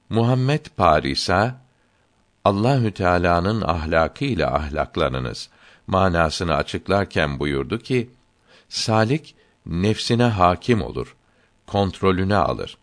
Muhammed 0.10 0.66
Parisa 0.78 1.62
Allahü 2.46 2.92
Teala'nın 2.92 3.62
ahlakı 3.62 4.26
ile 4.26 4.48
ahlaklarınız 4.48 5.50
manasını 5.88 6.56
açıklarken 6.56 7.40
buyurdu 7.40 7.80
ki: 7.80 8.10
Salik 8.70 9.36
nefsine 9.66 10.24
hakim 10.24 10.82
olur, 10.82 11.16
kontrolüne 11.68 12.36
alır. 12.36 12.78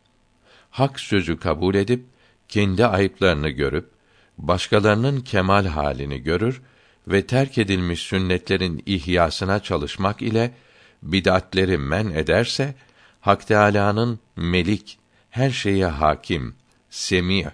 Hak 0.70 1.00
sözü 1.00 1.38
kabul 1.38 1.74
edip 1.74 2.04
kendi 2.48 2.86
ayıplarını 2.86 3.48
görüp 3.48 3.90
başkalarının 4.38 5.20
kemal 5.20 5.66
halini 5.66 6.22
görür 6.22 6.62
ve 7.08 7.26
terk 7.26 7.58
edilmiş 7.58 8.02
sünnetlerin 8.02 8.82
ihyasına 8.86 9.60
çalışmak 9.62 10.22
ile 10.22 10.54
bid'atleri 11.02 11.78
men 11.78 12.10
ederse 12.10 12.74
Hak 13.20 13.46
Teâlâ'nın 13.46 14.20
melik, 14.36 14.98
her 15.30 15.50
şeye 15.50 15.86
hakim, 15.86 16.54
semî, 16.90 17.46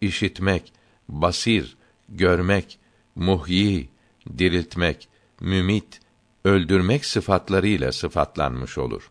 işitmek, 0.00 0.72
basir, 1.08 1.76
görmek, 2.08 2.78
muhyi, 3.14 3.88
diriltmek, 4.38 5.08
mümit, 5.40 5.99
öldürmek 6.44 7.04
sıfatlarıyla 7.04 7.92
sıfatlanmış 7.92 8.78
olur. 8.78 9.10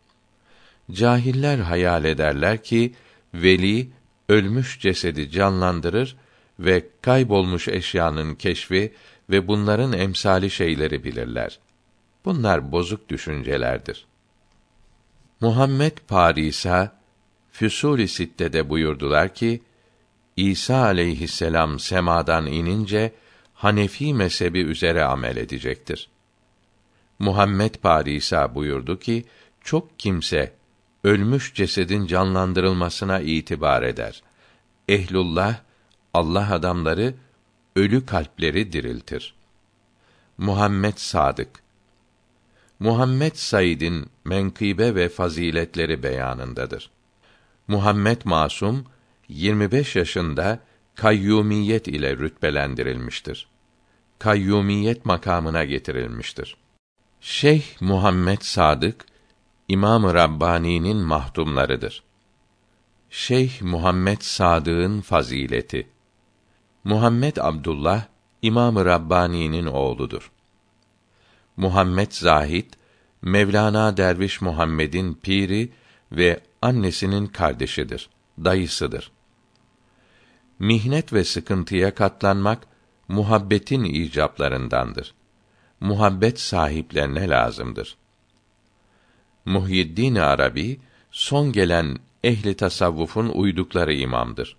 Cahiller 0.91 1.59
hayal 1.59 2.05
ederler 2.05 2.63
ki 2.63 2.93
veli 3.33 3.89
ölmüş 4.29 4.79
cesedi 4.79 5.31
canlandırır 5.31 6.17
ve 6.59 6.85
kaybolmuş 7.01 7.67
eşyanın 7.67 8.35
keşfi 8.35 8.93
ve 9.29 9.47
bunların 9.47 9.93
emsali 9.93 10.49
şeyleri 10.49 11.03
bilirler. 11.03 11.59
Bunlar 12.25 12.71
bozuk 12.71 13.09
düşüncelerdir. 13.09 14.05
Muhammed 15.41 15.97
Parisa 16.07 16.99
Füsul-i 17.51 18.07
Sitte'de 18.07 18.69
buyurdular 18.69 19.33
ki 19.33 19.61
İsa 20.35 20.77
aleyhisselam 20.77 21.79
semadan 21.79 22.45
inince 22.45 23.13
Hanefi 23.53 24.13
mezhebi 24.13 24.59
üzere 24.59 25.03
amel 25.03 25.37
edecektir. 25.37 26.09
Muhammed 27.19 27.75
Parisa 27.75 28.55
buyurdu 28.55 28.99
ki 28.99 29.25
çok 29.61 29.99
kimse 29.99 30.53
ölmüş 31.03 31.53
cesedin 31.53 32.05
canlandırılmasına 32.05 33.19
itibar 33.19 33.83
eder. 33.83 34.23
Ehlullah 34.87 35.59
Allah 36.13 36.53
adamları 36.53 37.13
ölü 37.75 38.05
kalpleri 38.05 38.73
diriltir. 38.73 39.33
Muhammed 40.37 40.97
Sadık 40.97 41.63
Muhammed 42.79 43.35
Said'in 43.35 44.09
menkıbe 44.25 44.95
ve 44.95 45.09
faziletleri 45.09 46.03
beyanındadır. 46.03 46.89
Muhammed 47.67 48.21
Masum 48.25 48.85
25 49.27 49.95
yaşında 49.95 50.59
kayyumiyet 50.95 51.87
ile 51.87 52.17
rütbelendirilmiştir. 52.17 53.47
Kayyumiyet 54.19 55.05
makamına 55.05 55.65
getirilmiştir. 55.65 56.57
Şeyh 57.21 57.81
Muhammed 57.81 58.41
Sadık 58.41 59.05
İmam-ı 59.67 60.13
Rabbani'nin 60.13 60.97
mahdumlarıdır. 60.97 62.03
Şeyh 63.09 63.61
Muhammed 63.61 64.21
Sadık'ın 64.21 65.01
fazileti 65.01 65.87
Muhammed 66.83 67.37
Abdullah 67.37 68.05
İmam-ı 68.41 68.85
Rabbani'nin 68.85 69.65
oğludur. 69.65 70.31
Muhammed 71.57 72.11
Zahid 72.11 72.73
Mevlana 73.21 73.97
Derviş 73.97 74.41
Muhammed'in 74.41 75.13
piri 75.13 75.69
ve 76.11 76.39
annesinin 76.61 77.27
kardeşidir, 77.27 78.09
dayısıdır. 78.45 79.11
Mihnet 80.59 81.13
ve 81.13 81.23
sıkıntıya 81.23 81.95
katlanmak 81.95 82.67
muhabbetin 83.07 83.83
icaplarındandır. 83.83 85.18
Muhabbet 85.79 86.39
sahiplerine 86.39 87.29
lazımdır. 87.29 87.97
Muhyiddin 89.45 90.15
Arabi 90.15 90.79
son 91.11 91.51
gelen 91.51 91.97
ehli 92.23 92.55
tasavvufun 92.55 93.29
uydukları 93.29 93.93
imamdır. 93.93 94.57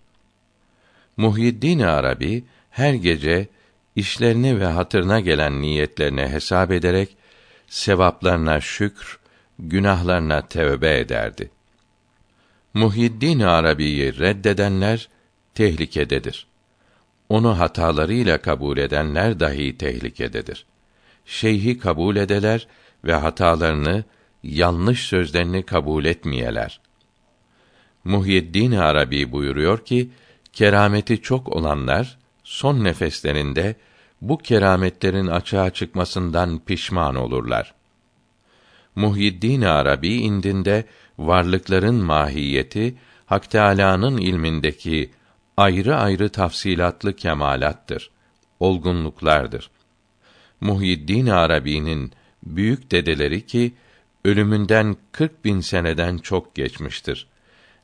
Muhyiddin 1.16 1.78
Arabi 1.80 2.44
her 2.70 2.94
gece 2.94 3.48
işlerini 3.96 4.60
ve 4.60 4.66
hatırına 4.66 5.20
gelen 5.20 5.62
niyetlerini 5.62 6.28
hesap 6.28 6.70
ederek 6.70 7.16
sevaplarına 7.68 8.60
şükr, 8.60 9.18
günahlarına 9.58 10.46
tevbe 10.46 10.98
ederdi. 10.98 11.50
Muhyiddin 12.74 13.40
Arabi'yi 13.40 14.18
reddedenler 14.18 15.08
tehlikededir. 15.54 16.46
onu 17.28 17.58
hatalarıyla 17.58 18.38
kabul 18.38 18.78
edenler 18.78 19.40
dahi 19.40 19.78
tehlikededir. 19.78 20.66
Şeyhi 21.30 21.78
kabul 21.78 22.16
edeler 22.16 22.66
ve 23.04 23.14
hatalarını, 23.14 24.04
yanlış 24.42 25.00
sözlerini 25.06 25.62
kabul 25.62 26.04
etmeyeler. 26.04 26.80
Muhyiddin 28.04 28.72
Arabi 28.72 29.32
buyuruyor 29.32 29.84
ki, 29.84 30.10
kerameti 30.52 31.22
çok 31.22 31.48
olanlar 31.48 32.18
son 32.44 32.84
nefeslerinde 32.84 33.76
bu 34.20 34.38
kerametlerin 34.38 35.26
açığa 35.26 35.70
çıkmasından 35.70 36.58
pişman 36.58 37.14
olurlar. 37.14 37.74
Muhyiddin 38.96 39.62
Arabi 39.62 40.14
indinde 40.14 40.84
varlıkların 41.18 42.04
mahiyeti 42.04 42.94
Hak 43.26 43.50
Teâlâ'nın 43.50 44.18
ilmindeki 44.18 45.10
ayrı 45.56 45.96
ayrı 45.96 46.28
tafsilatlı 46.28 47.16
kemalattır, 47.16 48.10
olgunluklardır. 48.60 49.70
Muhyiddin 50.60 51.26
Arabi'nin 51.26 52.12
büyük 52.42 52.90
dedeleri 52.90 53.46
ki 53.46 53.72
ölümünden 54.24 54.96
40 55.12 55.44
bin 55.44 55.60
seneden 55.60 56.18
çok 56.18 56.54
geçmiştir. 56.54 57.26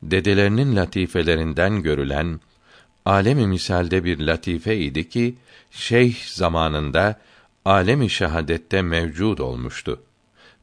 Dedelerinin 0.02 0.76
latifelerinden 0.76 1.82
görülen 1.82 2.40
alemi 3.04 3.46
misalde 3.46 4.04
bir 4.04 4.18
latife 4.18 4.76
idi 4.76 5.08
ki 5.08 5.34
şeyh 5.70 6.26
zamanında 6.26 7.20
alemi 7.64 8.10
şehadette 8.10 8.82
mevcud 8.82 9.38
olmuştu 9.38 10.02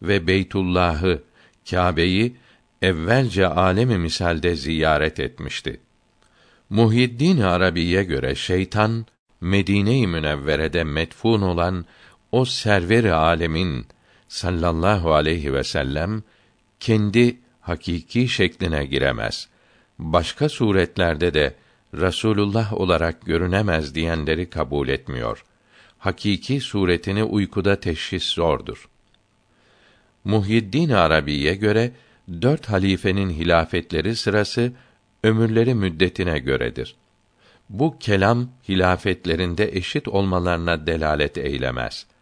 ve 0.01 0.27
Beytullah'ı, 0.27 1.23
Kâbe'yi 1.69 2.35
evvelce 2.81 3.47
alemi 3.47 3.97
misalde 3.97 4.55
ziyaret 4.55 5.19
etmişti. 5.19 5.79
Muhyiddin 6.69 7.41
Arabi'ye 7.41 8.03
göre 8.03 8.35
şeytan 8.35 9.05
Medine-i 9.41 10.07
Münevvere'de 10.07 10.83
metfun 10.83 11.41
olan 11.41 11.85
o 12.33 12.45
server-i 12.45 13.11
alemin 13.13 13.85
sallallahu 14.27 15.13
aleyhi 15.13 15.53
ve 15.53 15.63
sellem 15.63 16.23
kendi 16.79 17.37
hakiki 17.61 18.27
şekline 18.27 18.85
giremez. 18.85 19.47
Başka 19.99 20.49
suretlerde 20.49 21.33
de 21.33 21.55
Rasulullah 21.99 22.73
olarak 22.73 23.25
görünemez 23.25 23.95
diyenleri 23.95 24.49
kabul 24.49 24.87
etmiyor. 24.87 25.45
Hakiki 25.97 26.61
suretini 26.61 27.23
uykuda 27.23 27.79
teşhis 27.79 28.23
zordur. 28.23 28.89
Muhyiddin 30.23 30.89
Arabi'ye 30.89 31.55
göre 31.55 31.91
dört 32.41 32.69
halifenin 32.69 33.29
hilafetleri 33.29 34.15
sırası 34.15 34.71
ömürleri 35.23 35.73
müddetine 35.73 36.39
göredir. 36.39 36.95
Bu 37.69 37.99
kelam 37.99 38.49
hilafetlerinde 38.69 39.77
eşit 39.77 40.07
olmalarına 40.07 40.87
delalet 40.87 41.37
eylemez. 41.37 42.12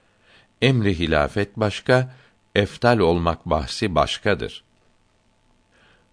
Emri 0.61 0.99
hilafet 0.99 1.57
başka, 1.57 2.15
eftal 2.55 2.99
olmak 2.99 3.45
bahsi 3.45 3.95
başkadır. 3.95 4.63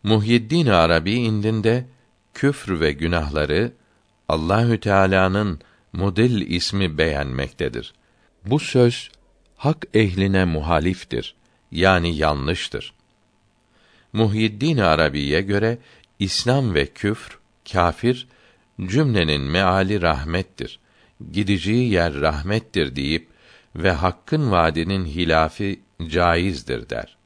Muhyiddin 0.03 0.67
Arabi 0.67 1.13
indinde 1.13 1.87
küfr 2.35 2.81
ve 2.81 2.93
günahları 2.93 3.73
Allahü 4.29 4.81
Teala'nın 4.81 5.61
model 5.93 6.41
ismi 6.41 6.99
beğenmektedir. 6.99 7.95
Bu 8.47 8.59
söz 8.59 9.11
hak 9.57 9.87
ehline 9.95 10.45
muhaliftir. 10.45 11.35
Yani 11.73 12.17
yanlıştır. 12.17 12.93
Muhyiddin 14.13 14.79
Arabi'ye 14.79 15.41
göre 15.41 15.79
İslam 16.19 16.75
ve 16.75 16.87
küfr, 16.87 17.39
kafir 17.73 18.29
cümlenin 18.87 19.41
meali 19.41 20.03
rahmettir. 20.03 20.79
Gideceği 21.33 21.91
yer 21.91 22.21
rahmettir 22.21 22.97
deyip 22.97 23.29
ve 23.79 23.91
hakkın 23.91 24.51
vaadinin 24.51 25.07
hilafi 25.07 25.81
caizdir 26.09 26.91
der. 26.91 27.17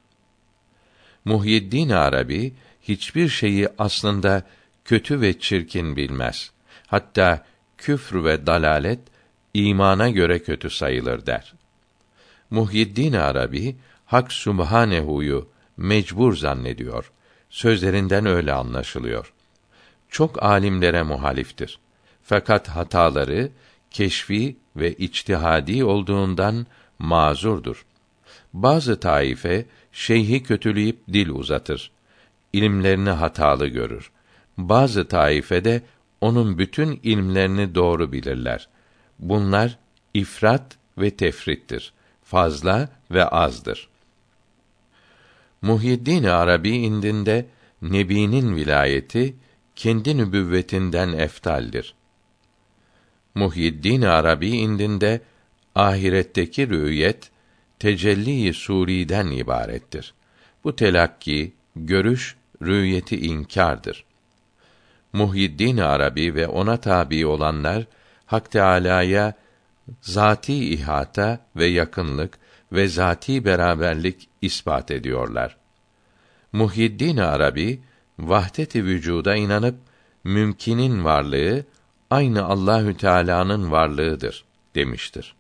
Muhyiddin 1.25 1.91
Arabi 1.91 2.55
hiçbir 2.83 3.29
şeyi 3.29 3.69
aslında 3.79 4.43
kötü 4.85 5.21
ve 5.21 5.39
çirkin 5.39 5.97
bilmez. 5.97 6.51
Hatta 6.87 7.45
küfr 7.79 8.25
ve 8.25 8.47
dalalet 8.47 9.01
imana 9.55 10.11
göre 10.11 10.39
kötü 10.39 10.71
sayılır 10.71 11.27
der. 11.27 11.55
Muhyiddin 12.51 13.13
Arabi 13.13 13.77
Hak 14.07 14.33
Subhanehu'yu 14.33 15.49
mecbur 15.77 16.37
zannediyor. 16.37 17.13
Sözlerinden 17.51 18.27
öyle 18.27 18.53
anlaşılıyor. 18.53 19.33
Çok 20.09 20.43
alimlere 20.43 21.03
muhaliftir. 21.03 21.79
Fakat 22.23 22.69
hataları 22.69 23.51
keşfi 23.93 24.57
ve 24.77 24.93
içtihadi 24.93 25.85
olduğundan 25.85 26.67
mazurdur. 26.99 27.87
Bazı 28.53 29.01
taife 29.01 29.67
şeyhi 29.93 30.43
kötüleyip 30.43 30.99
dil 31.13 31.29
uzatır. 31.29 31.91
İlimlerini 32.53 33.11
hatalı 33.11 33.67
görür. 33.67 34.11
Bazı 34.59 35.09
taife 35.09 35.65
de 35.65 35.83
onun 36.21 36.59
bütün 36.59 37.01
ilmlerini 37.03 37.75
doğru 37.75 38.13
bilirler. 38.13 38.69
Bunlar 39.19 39.79
ifrat 40.15 40.77
ve 40.99 41.11
tefrittir. 41.11 41.93
Fazla 42.25 42.89
ve 43.11 43.25
azdır. 43.25 43.89
Muhyiddin 45.63 46.25
Arabi 46.25 46.71
indinde 46.71 47.47
nebinin 47.83 48.57
vilayeti 48.57 49.35
kendi 49.77 50.17
nübüvvetinden 50.17 51.13
eftaldir. 51.13 51.95
Muhyiddin 53.35 54.03
Arabi 54.03 54.49
indinde 54.49 55.21
ahiretteki 55.75 56.69
rüyet 56.69 57.31
tecelli-i 57.79 58.55
suriden 58.55 59.27
ibarettir. 59.27 60.15
Bu 60.65 60.77
telakki, 60.77 61.53
görüş 61.77 62.37
rüyeti 62.63 63.21
inkardır. 63.21 64.05
Muhyiddin 65.13 65.77
Arabi 65.77 66.35
ve 66.35 66.47
ona 66.49 66.77
tabi 66.77 67.27
olanlar 67.27 67.87
Hak 68.27 68.51
Teâlâ'ya 68.51 69.35
zati 70.01 70.75
ihata 70.75 71.39
ve 71.57 71.67
yakınlık 71.67 72.39
ve 72.73 72.89
zati 72.89 73.45
beraberlik 73.45 74.29
ispat 74.43 74.91
ediyorlar. 74.91 75.57
Muhyiddin 76.53 77.17
Arabi 77.17 77.81
vahdet-i 78.19 78.85
vücuda 78.85 79.37
inanıp 79.37 79.75
mümkinin 80.25 81.05
varlığı 81.05 81.65
aynı 82.13 82.45
Allahü 82.45 82.97
Teala'nın 82.97 83.71
varlığıdır 83.71 84.45
demiştir. 84.75 85.35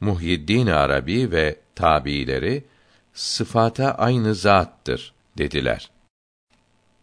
Muhyiddin 0.00 0.66
Arabi 0.66 1.30
ve 1.30 1.56
tabiileri 1.74 2.64
sıfata 3.14 3.94
aynı 3.94 4.34
zattır 4.34 5.12
dediler. 5.38 5.90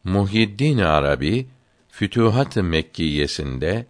Muhyiddin 0.04 0.78
Arabi 0.78 1.48
Fütuhat-ı 1.90 2.64
Mekkiyesinde 2.64 3.86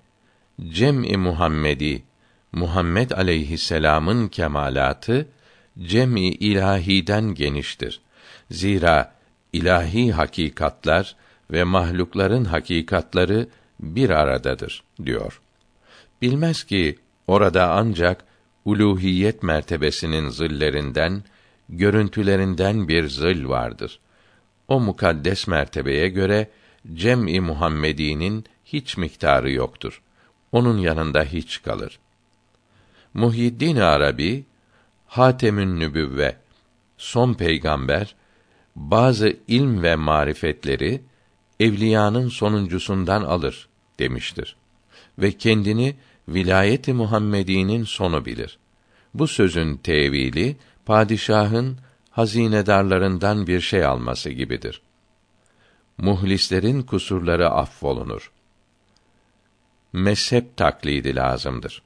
Cem-i 0.69 1.17
Muhammedi 1.17 2.03
Muhammed 2.51 3.11
aleyhisselam'ın 3.11 4.27
kemalatı 4.27 5.27
cem-i 5.81 6.27
ilahiden 6.29 7.33
geniştir. 7.33 8.01
Zira 8.51 9.13
ilahi 9.53 10.11
hakikatlar 10.11 11.15
ve 11.51 11.63
mahlukların 11.63 12.45
hakikatları 12.45 13.47
bir 13.79 14.09
aradadır 14.09 14.83
diyor. 15.05 15.41
Bilmez 16.21 16.63
ki 16.63 16.99
orada 17.27 17.71
ancak 17.71 18.23
uluhiyet 18.65 19.43
mertebesinin 19.43 20.29
zillerinden, 20.29 21.23
görüntülerinden 21.69 22.87
bir 22.87 23.07
zil 23.07 23.47
vardır. 23.47 23.99
O 24.67 24.79
mukaddes 24.79 25.47
mertebeye 25.47 26.09
göre 26.09 26.49
cem-i 26.93 27.39
Muhammedi'nin 27.39 28.45
hiç 28.65 28.97
miktarı 28.97 29.51
yoktur. 29.51 30.01
Onun 30.51 30.77
yanında 30.77 31.23
hiç 31.23 31.61
kalır. 31.61 31.99
Muhyiddin 33.13 33.75
Arabi 33.75 34.45
Hatemün 35.07 35.79
Nübüvve 35.79 36.35
son 36.97 37.33
peygamber 37.33 38.15
bazı 38.75 39.37
ilm 39.47 39.83
ve 39.83 39.95
marifetleri 39.95 41.01
evliyanın 41.59 42.29
sonuncusundan 42.29 43.23
alır 43.23 43.69
demiştir. 43.99 44.55
Ve 45.19 45.31
kendini 45.31 45.95
vilayeti 46.27 46.93
Muhammedi'nin 46.93 47.83
sonu 47.83 48.25
bilir. 48.25 48.59
Bu 49.13 49.27
sözün 49.27 49.77
tevili 49.77 50.57
padişahın 50.85 51.77
hazinedarlarından 52.09 53.47
bir 53.47 53.61
şey 53.61 53.85
alması 53.85 54.29
gibidir. 54.29 54.81
Muhlislerin 55.97 56.81
kusurları 56.81 57.49
affolunur. 57.49 58.31
Mezhep 59.93 60.57
taklidi 60.57 61.15
lazımdır. 61.15 61.81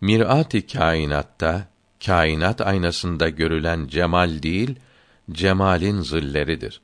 Mirat-ı 0.00 0.66
kainatta, 0.66 1.68
kainat 2.06 2.60
aynasında 2.60 3.28
görülen 3.28 3.86
cemal 3.86 4.42
değil, 4.42 4.76
cemalin 5.32 6.00
zilleridir. 6.00 6.80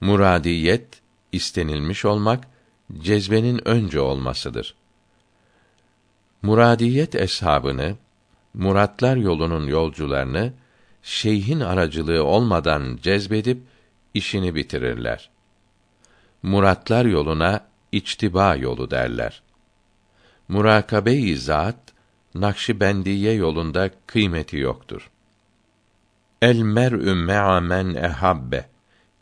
Muradiyet, 0.00 1.02
istenilmiş 1.32 2.04
olmak, 2.04 2.48
cezbenin 2.98 3.68
önce 3.68 4.00
olmasıdır. 4.00 4.74
Muradiyet 6.42 7.14
eshabını, 7.14 7.96
muratlar 8.54 9.16
yolunun 9.16 9.66
yolcularını 9.66 10.52
şeyhin 11.02 11.60
aracılığı 11.60 12.24
olmadan 12.24 12.98
cezbedip 13.02 13.62
işini 14.14 14.54
bitirirler. 14.54 15.30
Muratlar 16.42 17.04
yoluna 17.04 17.66
içtiba 17.92 18.56
yolu 18.56 18.90
derler. 18.90 19.42
Murakabe-i 20.48 21.36
zat 21.36 21.76
Nakşibendiye 22.34 23.32
yolunda 23.32 23.90
kıymeti 24.06 24.56
yoktur. 24.56 25.10
El 26.42 26.58
mer'ü 26.58 27.14
me'a 27.14 27.60
men 27.60 27.94
ehabbe. 27.94 28.68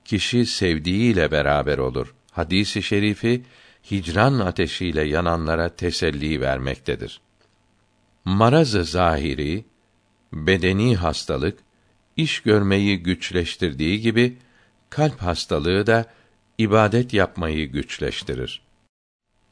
Kişi 0.08 0.46
sevdiğiyle 0.46 1.30
beraber 1.30 1.78
olur. 1.78 2.14
Hadisi 2.30 2.82
şerifi 2.82 3.42
hicran 3.90 4.38
ateşiyle 4.38 5.02
yananlara 5.02 5.68
teselli 5.68 6.40
vermektedir. 6.40 7.20
Marazı 8.24 8.84
zahiri, 8.84 9.64
bedeni 10.32 10.96
hastalık, 10.96 11.58
iş 12.16 12.40
görmeyi 12.40 13.02
güçleştirdiği 13.02 14.00
gibi, 14.00 14.36
kalp 14.90 15.22
hastalığı 15.22 15.86
da 15.86 16.06
ibadet 16.58 17.12
yapmayı 17.12 17.66
güçleştirir. 17.66 18.62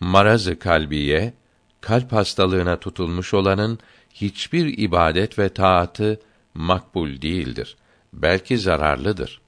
Marazı 0.01 0.59
kalbiye, 0.59 1.35
kalp 1.81 2.13
hastalığına 2.13 2.81
tutulmuş 2.81 3.35
olanın 3.35 3.79
hiçbir 4.11 4.79
ibadet 4.79 5.39
ve 5.39 5.49
taatı 5.49 6.21
makbul 6.55 7.23
değildir. 7.23 7.77
Belki 8.13 8.59
zararlıdır. 8.59 9.46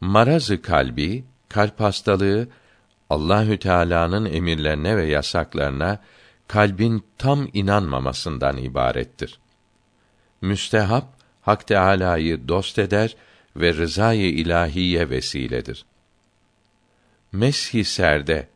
Marazı 0.00 0.62
kalbi, 0.62 1.24
kalp 1.48 1.80
hastalığı 1.80 2.48
Allahü 3.10 3.58
Teala'nın 3.58 4.24
emirlerine 4.24 4.96
ve 4.96 5.06
yasaklarına 5.06 6.00
kalbin 6.48 7.04
tam 7.18 7.48
inanmamasından 7.52 8.56
ibarettir. 8.56 9.38
Müstehap 10.40 11.18
Hak 11.40 11.66
Teâlâ'yı 11.66 12.48
dost 12.48 12.78
eder 12.78 13.16
ve 13.56 13.74
rızayı 13.74 14.30
ilahiye 14.30 15.10
vesiledir. 15.10 15.84
Meshi 17.32 17.84
serde, 17.84 18.48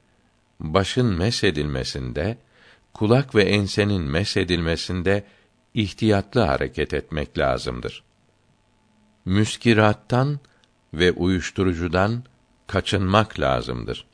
başın 0.61 1.07
mesedilmesinde, 1.07 2.38
kulak 2.94 3.35
ve 3.35 3.42
ensenin 3.42 4.02
mesedilmesinde 4.02 5.24
ihtiyatlı 5.74 6.40
hareket 6.40 6.94
etmek 6.94 7.38
lazımdır. 7.38 8.05
Müskirattan 9.24 10.40
ve 10.94 11.12
uyuşturucudan 11.12 12.24
kaçınmak 12.66 13.40
lazımdır 13.40 14.07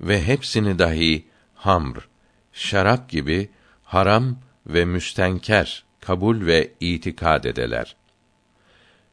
ve 0.00 0.24
hepsini 0.26 0.78
dahi 0.78 1.24
hamr, 1.54 2.08
şarap 2.52 3.08
gibi 3.08 3.48
haram 3.84 4.36
ve 4.66 4.84
müstenker 4.84 5.84
kabul 6.00 6.46
ve 6.46 6.72
itikad 6.80 7.44
edeler. 7.44 7.96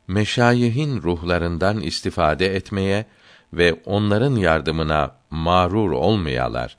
Meşayihin 0.08 1.02
ruhlarından 1.02 1.82
istifade 1.82 2.56
etmeye 2.56 3.06
ve 3.54 3.74
onların 3.86 4.36
yardımına 4.36 5.15
mağrur 5.30 5.91
olmayalar, 5.91 6.78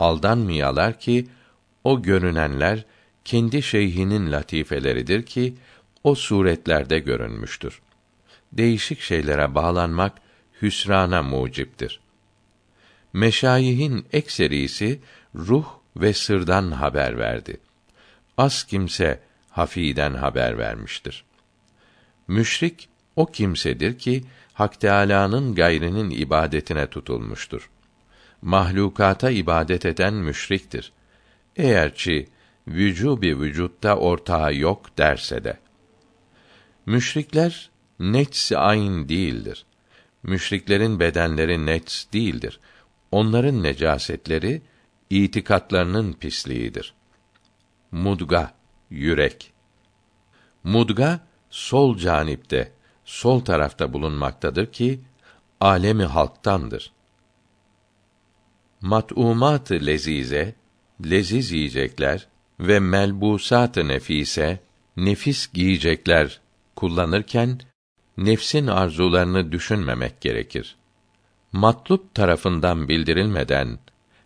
aldanmayalar 0.00 0.98
ki 0.98 1.26
o 1.84 2.02
görünenler 2.02 2.84
kendi 3.24 3.62
şeyhinin 3.62 4.32
latifeleridir 4.32 5.26
ki 5.26 5.54
o 6.04 6.14
suretlerde 6.14 6.98
görünmüştür. 6.98 7.82
Değişik 8.52 9.00
şeylere 9.00 9.54
bağlanmak 9.54 10.12
hüsrana 10.62 11.22
muciptir. 11.22 12.00
Meşayihin 13.12 14.06
ekserisi 14.12 15.00
ruh 15.34 15.66
ve 15.96 16.12
sırdan 16.12 16.70
haber 16.70 17.18
verdi. 17.18 17.56
Az 18.38 18.64
kimse 18.64 19.20
hafiden 19.50 20.14
haber 20.14 20.58
vermiştir. 20.58 21.24
Müşrik 22.28 22.88
o 23.16 23.26
kimsedir 23.26 23.98
ki 23.98 24.24
Hak 24.52 24.80
Teâlâ'nın 24.80 25.54
gayrinin 25.54 26.10
ibadetine 26.10 26.86
tutulmuştur. 26.86 27.70
Mahlukata 28.42 29.30
ibadet 29.30 29.86
eden 29.86 30.14
müşriktir. 30.14 30.92
Eğer 31.56 31.94
ki 31.94 32.28
vücubi 32.68 33.40
vücutta 33.40 33.96
ortağı 33.96 34.54
yok 34.54 34.98
derse 34.98 35.44
de. 35.44 35.58
Müşrikler 36.86 37.71
nets 38.02 38.52
ayn 38.52 39.08
değildir. 39.08 39.66
Müşriklerin 40.22 41.00
bedenleri 41.00 41.66
nets 41.66 42.04
değildir. 42.12 42.60
Onların 43.12 43.62
necasetleri 43.62 44.62
itikatlarının 45.10 46.12
pisliğidir. 46.12 46.94
Mudga 47.92 48.54
yürek. 48.90 49.52
Mudga 50.64 51.20
sol 51.50 51.96
canipte, 51.96 52.72
sol 53.04 53.40
tarafta 53.40 53.92
bulunmaktadır 53.92 54.72
ki 54.72 55.00
alemi 55.60 56.04
halktandır. 56.04 56.92
Mat'umat-ı 58.80 59.86
lezize, 59.86 60.54
leziz 61.04 61.52
yiyecekler 61.52 62.28
ve 62.60 62.80
melbusat-ı 62.80 63.88
nefise, 63.88 64.60
nefis 64.96 65.52
giyecekler 65.52 66.40
kullanırken 66.76 67.60
nefsin 68.16 68.66
arzularını 68.66 69.52
düşünmemek 69.52 70.20
gerekir. 70.20 70.76
Matlup 71.52 72.14
tarafından 72.14 72.88
bildirilmeden 72.88 73.78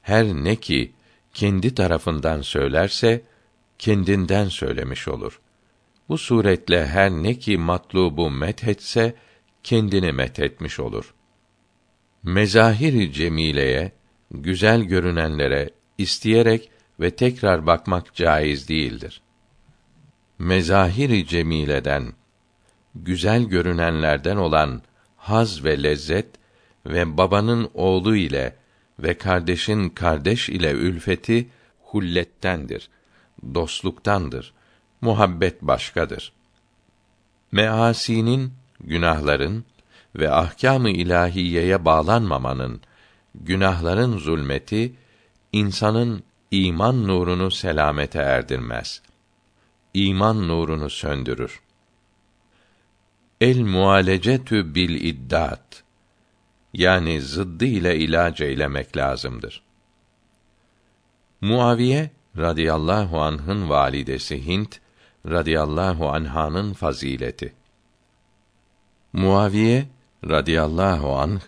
her 0.02 0.24
ne 0.26 0.56
ki 0.56 0.92
kendi 1.34 1.74
tarafından 1.74 2.40
söylerse 2.40 3.22
kendinden 3.78 4.48
söylemiş 4.48 5.08
olur. 5.08 5.40
Bu 6.08 6.18
suretle 6.18 6.86
her 6.86 7.10
ne 7.10 7.38
ki 7.38 7.58
matlubu 7.58 8.30
methetse 8.30 9.14
kendini 9.62 10.12
methetmiş 10.12 10.80
olur. 10.80 11.14
Mezahir 12.22 13.12
cemileye, 13.12 13.92
güzel 14.30 14.82
görünenlere 14.82 15.70
isteyerek 15.98 16.70
ve 17.00 17.10
tekrar 17.10 17.66
bakmak 17.66 18.14
caiz 18.14 18.68
değildir. 18.68 19.22
Mezahir 20.38 21.26
cemileden 21.26 22.12
güzel 23.04 23.42
görünenlerden 23.42 24.36
olan 24.36 24.82
haz 25.16 25.64
ve 25.64 25.82
lezzet 25.82 26.26
ve 26.86 27.16
babanın 27.16 27.70
oğlu 27.74 28.16
ile 28.16 28.56
ve 28.98 29.18
kardeşin 29.18 29.88
kardeş 29.88 30.48
ile 30.48 30.70
ülfeti 30.70 31.48
hullettendir, 31.82 32.88
dostluktandır. 33.54 34.52
Muhabbet 35.00 35.62
başkadır. 35.62 36.32
Measinin, 37.52 38.52
günahların 38.80 39.64
ve 40.16 40.30
ahkâm-ı 40.30 40.90
ilahiyeye 40.90 41.84
bağlanmamanın, 41.84 42.80
günahların 43.34 44.18
zulmeti 44.18 44.92
insanın 45.52 46.22
iman 46.50 47.08
nurunu 47.08 47.50
selamete 47.50 48.18
erdirmez. 48.18 49.02
İman 49.94 50.48
nurunu 50.48 50.90
söndürür. 50.90 51.60
El 53.40 53.60
mualecetü 53.60 54.74
bil 54.74 55.04
iddat 55.04 55.82
yani 56.72 57.20
zıddı 57.20 57.64
ile 57.64 57.96
ilaç 57.96 58.40
eylemek 58.40 58.96
lazımdır. 58.96 59.62
Muaviye 61.40 62.10
radıyallahu 62.36 63.20
anh'ın 63.20 63.68
validesi 63.68 64.46
Hint 64.46 64.80
radıyallahu 65.26 66.08
anh'ın 66.08 66.72
fazileti. 66.72 67.54
Muaviye 69.12 69.86
radıyallahu 70.28 71.16
anh 71.16 71.40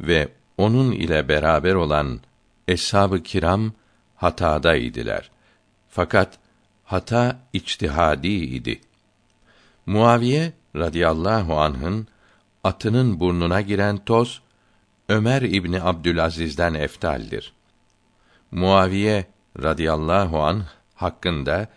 ve 0.00 0.28
onun 0.58 0.92
ile 0.92 1.28
beraber 1.28 1.74
olan 1.74 2.20
eshab-ı 2.68 3.22
kiram 3.22 3.72
hatada 4.16 4.76
idiler. 4.76 5.30
Fakat 5.88 6.38
hata 6.84 7.38
içtihadi 7.52 8.28
idi. 8.28 8.80
Muaviye 9.86 10.52
radıyallahu 10.76 11.60
anh'ın 11.60 12.06
atının 12.64 13.20
burnuna 13.20 13.60
giren 13.60 13.98
toz 13.98 14.42
Ömer 15.08 15.42
İbni 15.42 15.82
Abdülaziz'den 15.82 16.74
eftaldir. 16.74 17.52
Muaviye 18.50 19.26
radıyallahu 19.62 20.42
anh 20.42 20.62
hakkında 20.94 21.68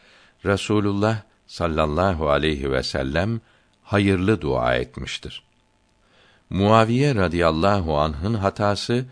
Rasulullah 0.45 1.21
sallallahu 1.47 2.29
aleyhi 2.29 2.71
ve 2.71 2.83
sellem 2.83 3.41
hayırlı 3.83 4.41
dua 4.41 4.75
etmiştir. 4.75 5.43
Muaviye 6.49 7.15
radıyallahu 7.15 7.97
anh'ın 7.97 8.33
hatası 8.33 9.05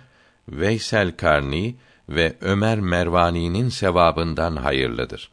Veysel 0.50 1.18
Karni 1.18 1.76
ve 2.10 2.36
Ömer 2.42 2.80
Mervani'nin 2.80 3.70
sevabından 3.70 4.56
hayırlıdır. 4.56 5.32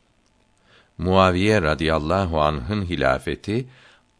Muaviye 0.98 1.62
radıyallahu 1.62 2.40
anh'ın 2.40 2.84
hilafeti 2.84 3.66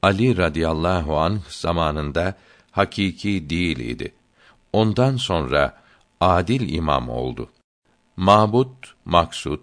Ali 0.02 0.36
radıyallahu 0.36 1.18
anh 1.18 1.40
zamanında 1.48 2.34
hakiki 2.70 3.50
değil 3.50 3.78
idi. 3.78 4.12
Ondan 4.72 5.16
sonra 5.16 5.80
adil 6.20 6.74
imam 6.74 7.08
oldu. 7.08 7.50
Mabut, 8.16 8.94
maksut, 9.04 9.60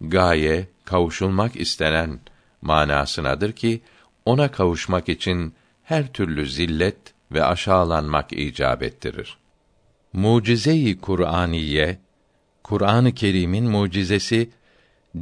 gaye, 0.00 0.68
kavuşulmak 0.84 1.56
istenen 1.56 2.20
manasınadır 2.62 3.52
ki 3.52 3.80
ona 4.24 4.50
kavuşmak 4.50 5.08
için 5.08 5.54
her 5.84 6.12
türlü 6.12 6.46
zillet 6.46 6.98
ve 7.32 7.44
aşağılanmak 7.44 8.32
icap 8.32 8.82
ettirir. 8.82 9.38
Mucize-i 10.12 11.00
Kur'aniye 11.00 11.98
Kur'an-ı 12.62 13.14
Kerim'in 13.14 13.70
mucizesi 13.70 14.50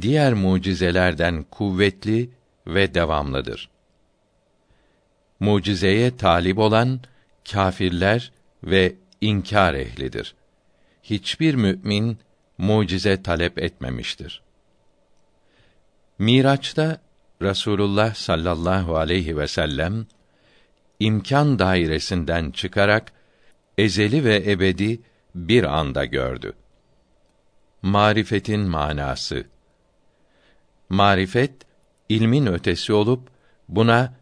diğer 0.01 0.33
mucizelerden 0.33 1.45
kuvvetli 1.51 2.29
ve 2.67 2.93
devamlıdır. 2.93 3.69
Mucizeye 5.39 6.17
talip 6.17 6.57
olan 6.57 6.99
kâfirler 7.51 8.31
ve 8.63 8.95
inkar 9.21 9.73
ehlidir. 9.73 10.35
Hiçbir 11.03 11.55
mümin 11.55 12.19
mucize 12.57 13.23
talep 13.23 13.59
etmemiştir. 13.59 14.41
Miraç'ta 16.19 17.01
Rasulullah 17.41 18.15
sallallahu 18.15 18.97
aleyhi 18.97 19.37
ve 19.37 19.47
sellem 19.47 20.05
imkan 20.99 21.59
dairesinden 21.59 22.51
çıkarak 22.51 23.11
ezeli 23.77 24.23
ve 24.23 24.51
ebedi 24.51 25.01
bir 25.35 25.63
anda 25.63 26.05
gördü. 26.05 26.53
Marifetin 27.81 28.61
manası 28.61 29.45
Marifet 30.89 31.53
ilmin 32.09 32.45
ötesi 32.45 32.93
olup 32.93 33.29
buna 33.69 34.13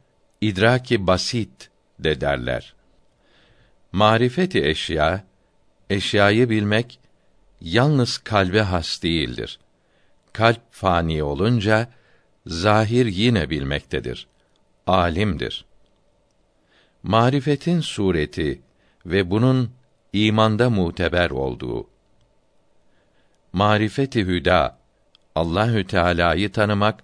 idraki 0.47 1.07
basit 1.07 1.69
de 1.99 2.21
derler. 2.21 2.73
Marifeti 3.91 4.65
eşya 4.65 5.23
eşyayı 5.89 6.49
bilmek 6.49 6.99
yalnız 7.61 8.17
kalbe 8.17 8.61
has 8.61 9.03
değildir. 9.03 9.59
Kalp 10.33 10.61
fani 10.71 11.23
olunca 11.23 11.89
zahir 12.45 13.05
yine 13.05 13.49
bilmektedir. 13.49 14.27
Alimdir. 14.87 15.65
Marifetin 17.03 17.81
sureti 17.81 18.61
ve 19.05 19.31
bunun 19.31 19.71
imanda 20.13 20.69
muteber 20.69 21.29
olduğu. 21.29 21.87
Marifeti 23.53 24.25
hüda 24.25 24.77
Allahü 25.35 25.87
Teala'yı 25.87 26.51
tanımak 26.51 27.03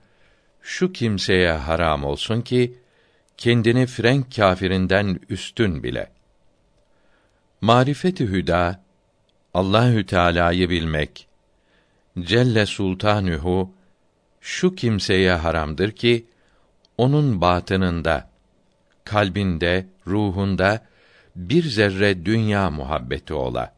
şu 0.62 0.94
kimseye 0.94 1.52
haram 1.52 2.04
olsun 2.04 2.42
ki 2.42 2.79
kendini 3.40 3.86
frenk 3.86 4.36
kâfirinden 4.36 5.20
üstün 5.30 5.84
bile. 5.84 6.12
Marifeti 7.62 8.28
hüda 8.28 8.84
Allahü 9.54 10.06
Teala'yı 10.06 10.70
bilmek 10.70 11.28
Celle 12.20 12.66
Sultanuhu 12.66 13.74
şu 14.42 14.76
kimseye 14.76 15.32
haramdır 15.32 15.92
ki 15.92 16.26
onun 16.98 17.42
batınında, 17.42 18.30
kalbinde, 19.04 19.86
ruhunda 20.08 20.86
bir 21.36 21.64
zerre 21.64 22.26
dünya 22.26 22.70
muhabbeti 22.70 23.34
ola. 23.34 23.76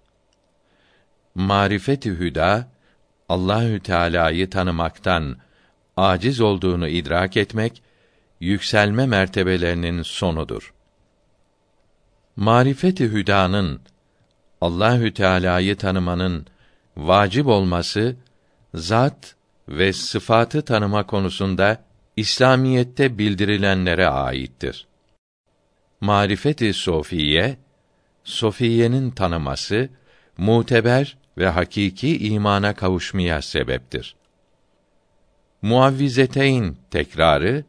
Marifeti 1.35 2.09
hüda 2.09 2.67
Allahü 3.29 3.79
Teala'yı 3.79 4.49
tanımaktan 4.49 5.37
aciz 5.97 6.41
olduğunu 6.41 6.87
idrak 6.87 7.37
etmek 7.37 7.83
yükselme 8.41 9.05
mertebelerinin 9.05 10.01
sonudur. 10.01 10.73
Marifeti 12.35 13.11
hüdanın 13.11 13.81
Allahü 14.61 15.13
Teala'yı 15.13 15.75
tanımanın 15.75 16.47
vacip 16.97 17.47
olması 17.47 18.15
zat 18.73 19.35
ve 19.69 19.93
sıfatı 19.93 20.61
tanıma 20.61 21.07
konusunda 21.07 21.83
İslamiyette 22.15 23.17
bildirilenlere 23.17 24.07
aittir. 24.07 24.87
Marifeti 26.01 26.73
sofiye 26.73 27.57
sofiyenin 28.23 29.11
tanıması 29.11 29.89
muteber 30.37 31.17
ve 31.37 31.47
hakiki 31.47 32.27
imana 32.27 32.73
kavuşmaya 32.75 33.41
sebeptir. 33.41 34.15
Muavvizeteyn 35.61 36.75
tekrarı 36.91 37.63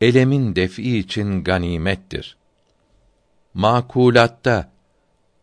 elemin 0.00 0.56
defi 0.56 0.98
için 0.98 1.44
ganimettir. 1.44 2.36
Makulatta 3.54 4.72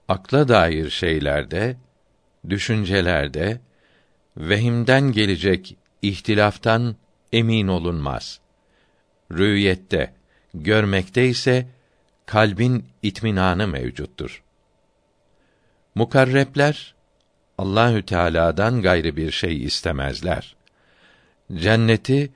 akla 0.07 0.47
dair 0.47 0.89
şeylerde, 0.89 1.77
düşüncelerde 2.49 3.59
vehimden 4.37 5.11
gelecek 5.11 5.77
ihtilaftan 6.01 6.95
emin 7.33 7.67
olunmaz. 7.67 8.39
Rüyette, 9.31 10.13
görmekte 10.53 11.27
ise 11.27 11.67
kalbin 12.25 12.85
itminanı 13.01 13.67
mevcuttur. 13.67 14.43
Mukarrepler 15.95 16.95
Allahü 17.57 18.05
Teala'dan 18.05 18.81
gayrı 18.81 19.17
bir 19.17 19.31
şey 19.31 19.63
istemezler. 19.63 20.55
Cenneti 21.53 22.31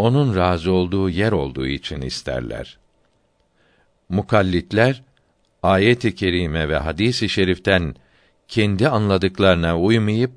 onun 0.00 0.36
razı 0.36 0.72
olduğu 0.72 1.10
yer 1.10 1.32
olduğu 1.32 1.66
için 1.66 2.00
isterler. 2.00 2.78
Mukallitler 4.08 5.02
ayet-i 5.62 6.14
kerime 6.14 6.68
ve 6.68 6.76
hadis-i 6.76 7.28
şeriften 7.28 7.94
kendi 8.48 8.88
anladıklarına 8.88 9.78
uymayıp 9.78 10.30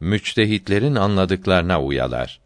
müçtehitlerin 0.00 0.94
anladıklarına 0.94 1.82
uyalar. 1.82 2.40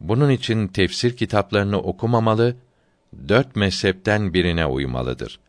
Bunun 0.00 0.30
için 0.30 0.68
tefsir 0.68 1.16
kitaplarını 1.16 1.78
okumamalı, 1.78 2.56
dört 3.28 3.56
mezhepten 3.56 4.34
birine 4.34 4.66
uymalıdır. 4.66 5.40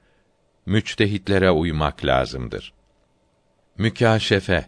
Müçtehitlere 0.65 1.51
uymak 1.51 2.05
lazımdır. 2.05 2.73
Mükâşefe, 3.77 4.67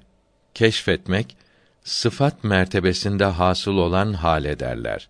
keşfetmek, 0.54 1.38
sıfat 1.84 2.44
mertebesinde 2.44 3.26
hasıl 3.26 3.78
olan 3.78 4.14
hale 4.14 4.60
derler. 4.60 5.10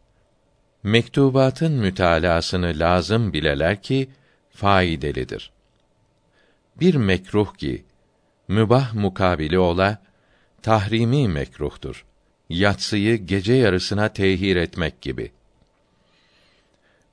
Mektubatın 0.83 1.71
mütalasını 1.71 2.79
lazım 2.79 3.33
bileler 3.33 3.81
ki 3.81 4.09
faydalıdır. 4.49 5.51
Bir 6.75 6.95
mekruh 6.95 7.57
ki 7.57 7.85
mübah 8.47 8.93
mukabili 8.93 9.59
ola 9.59 10.01
tahrimi 10.61 11.27
mekruhtur. 11.27 12.05
Yatsıyı 12.49 13.15
gece 13.15 13.53
yarısına 13.53 14.13
tehir 14.13 14.55
etmek 14.55 15.01
gibi. 15.01 15.31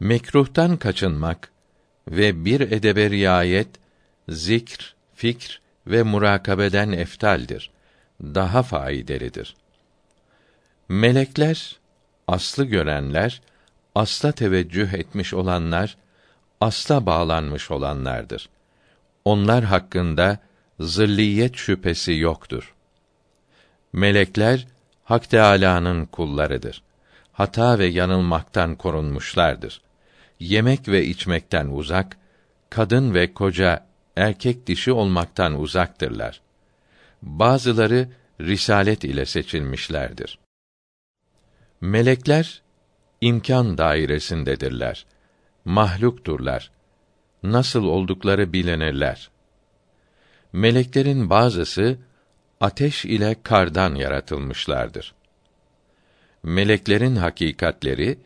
Mekruhtan 0.01 0.77
kaçınmak 0.77 1.51
ve 2.09 2.45
bir 2.45 2.61
edebe 2.61 3.11
riayet 3.11 3.69
zikr, 4.29 4.95
fikr 5.15 5.61
ve 5.87 6.03
murakabeden 6.03 6.93
eftaldir. 6.93 7.71
Daha 8.23 8.63
faydalıdır. 8.63 9.57
Melekler, 10.89 11.79
aslı 12.27 12.65
görenler, 12.65 13.41
asla 13.99 14.33
teveccüh 14.33 14.93
etmiş 14.93 15.35
olanlar, 15.35 15.97
asla 16.61 17.07
bağlanmış 17.07 17.71
olanlardır. 17.71 18.49
Onlar 19.25 19.65
hakkında 19.65 20.39
zilliyet 20.81 21.57
şüphesi 21.57 22.13
yoktur. 22.13 22.75
Melekler 23.93 24.67
Hak 25.05 25.31
Teâlâ'nın 25.31 26.07
kullarıdır. 26.07 26.83
Hata 27.33 27.79
ve 27.79 27.87
yanılmaktan 27.87 28.75
korunmuşlardır. 28.75 29.81
Yemek 30.41 30.89
ve 30.89 31.05
içmekten 31.05 31.67
uzak, 31.67 32.17
kadın 32.71 33.15
ve 33.15 33.33
koca, 33.33 33.87
erkek 34.17 34.67
dişi 34.67 34.93
olmaktan 34.93 35.61
uzaktırlar. 35.61 36.41
Bazıları 37.23 38.09
risalet 38.41 39.05
ile 39.05 39.27
seçilmişlerdir. 39.27 40.39
Melekler 41.81 42.63
imkan 43.21 43.79
dairesindedirler. 43.79 45.07
Mahlukturlar. 45.65 46.71
Nasıl 47.43 47.85
oldukları 47.85 48.53
bilinirler. 48.53 49.31
Meleklerin 50.53 51.31
bazısı 51.31 51.99
ateş 52.61 53.05
ile 53.05 53.37
kardan 53.43 53.95
yaratılmışlardır. 53.95 55.15
Meleklerin 56.43 57.17
hakikatleri 57.17 58.19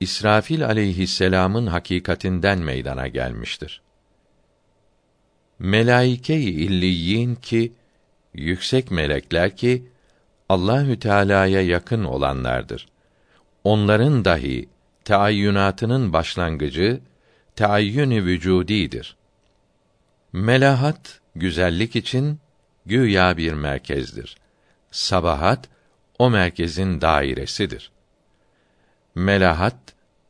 İsrafil 0.00 0.66
aleyhisselam'ın 0.66 1.66
hakikatinden 1.66 2.58
meydana 2.58 3.08
gelmiştir. 3.08 3.82
Melaike-i 5.58 6.50
illiyin 6.50 7.34
ki 7.34 7.72
yüksek 8.34 8.90
melekler 8.90 9.56
ki 9.56 9.86
Allahü 10.48 10.98
Teala'ya 10.98 11.60
yakın 11.60 12.04
olanlardır. 12.04 12.91
Onların 13.64 14.24
dahi 14.24 14.68
teayyünatının 15.04 16.12
başlangıcı 16.12 17.00
teayyün-i 17.56 18.24
vücudidir. 18.24 19.16
Melahat 20.32 21.20
güzellik 21.34 21.96
için 21.96 22.40
güya 22.86 23.36
bir 23.36 23.52
merkezdir. 23.52 24.36
Sabahat 24.90 25.68
o 26.18 26.30
merkezin 26.30 27.00
dairesidir. 27.00 27.90
Melahat 29.14 29.76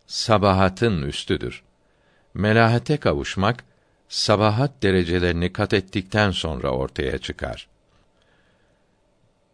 sabahatın 0.07 1.03
üstüdür. 1.03 1.62
Melahate 2.35 2.97
kavuşmak 2.97 3.64
sabahat 4.09 4.83
derecelerini 4.83 5.53
kat 5.53 5.72
ettikten 5.72 6.30
sonra 6.30 6.70
ortaya 6.70 7.18
çıkar. 7.18 7.68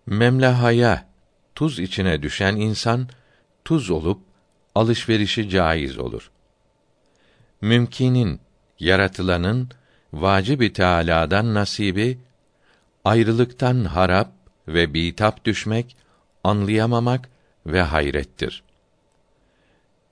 Memlahaya 0.06 1.08
tuz 1.54 1.78
içine 1.78 2.22
düşen 2.22 2.56
insan 2.56 3.08
tuz 3.64 3.90
olup 3.90 4.20
alışverişi 4.74 5.48
caiz 5.48 5.98
olur. 5.98 6.30
Mümkinin, 7.60 8.40
yaratılanın 8.80 9.68
vacib-i 10.12 10.72
Teâlâ'dan 10.72 11.54
nasibi 11.54 12.18
ayrılıktan 13.04 13.84
harap 13.84 14.32
ve 14.68 14.94
bitap 14.94 15.44
düşmek, 15.44 15.96
anlayamamak 16.44 17.28
ve 17.66 17.82
hayrettir. 17.82 18.62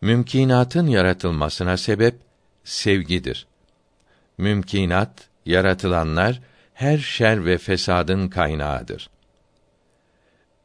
Mümkinatın 0.00 0.86
yaratılmasına 0.86 1.76
sebep 1.76 2.14
sevgidir. 2.64 3.46
Mümkinat, 4.38 5.28
yaratılanlar 5.46 6.40
her 6.74 6.98
şer 6.98 7.44
ve 7.44 7.58
fesadın 7.58 8.28
kaynağıdır. 8.28 9.10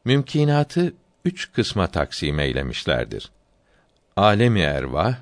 Mümkinatı 0.04 0.94
üç 1.24 1.52
kısma 1.52 1.86
taksim 1.86 2.40
eylemişlerdir. 2.40 3.30
Alemi 4.16 4.60
ervah, 4.60 5.16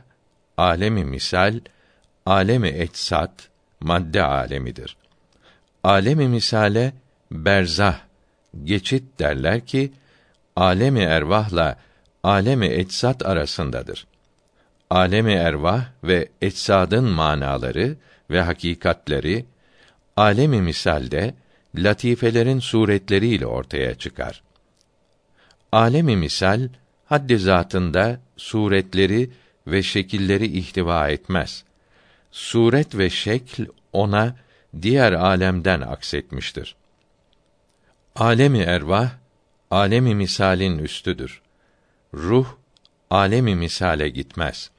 alemi 0.56 1.04
misal, 1.04 1.60
alemi 2.26 2.68
etsat, 2.68 3.48
madde 3.80 4.22
alemidir. 4.22 4.96
Alemi 5.84 6.28
misale 6.28 6.92
berzah, 7.30 8.00
geçit 8.64 9.18
derler 9.18 9.66
ki 9.66 9.92
alemi 10.56 11.00
ervahla 11.00 11.76
alemi 12.22 12.66
etsat 12.66 13.26
arasındadır. 13.26 14.06
Alemi 14.90 15.32
ervah 15.32 15.84
ve 16.04 16.28
etsadın 16.42 17.04
manaları 17.04 17.96
ve 18.30 18.40
hakikatleri 18.40 19.44
alemi 20.16 20.62
misalde 20.62 21.34
latifelerin 21.74 22.58
suretleriyle 22.58 23.46
ortaya 23.46 23.94
çıkar. 23.94 24.42
Alemi 25.72 26.16
misal 26.16 26.68
haddi 27.04 27.38
zatında 27.38 28.20
suretleri 28.36 29.30
ve 29.66 29.82
şekilleri 29.82 30.46
ihtiva 30.46 31.08
etmez. 31.08 31.64
Suret 32.30 32.98
ve 32.98 33.10
şekl 33.10 33.62
ona 33.92 34.36
diğer 34.82 35.12
alemden 35.12 35.80
aksetmiştir. 35.80 36.76
Alemi 38.16 38.58
ervah 38.58 39.10
alemi 39.70 40.14
misalin 40.14 40.78
üstüdür. 40.78 41.42
Ruh 42.14 42.46
alemi 43.10 43.54
misale 43.54 44.08
gitmez. 44.08 44.70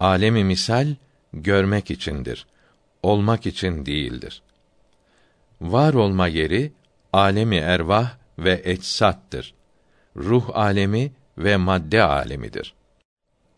Alemi 0.00 0.44
misal 0.44 0.94
görmek 1.32 1.90
içindir. 1.90 2.46
Olmak 3.02 3.46
için 3.46 3.86
değildir. 3.86 4.42
Var 5.60 5.94
olma 5.94 6.28
yeri 6.28 6.72
alemi 7.12 7.56
ervah 7.56 8.10
ve 8.38 8.52
etsattır. 8.64 9.55
Ruh 10.16 10.56
alemi 10.56 11.12
ve 11.38 11.56
madde 11.56 12.02
alemidir. 12.02 12.74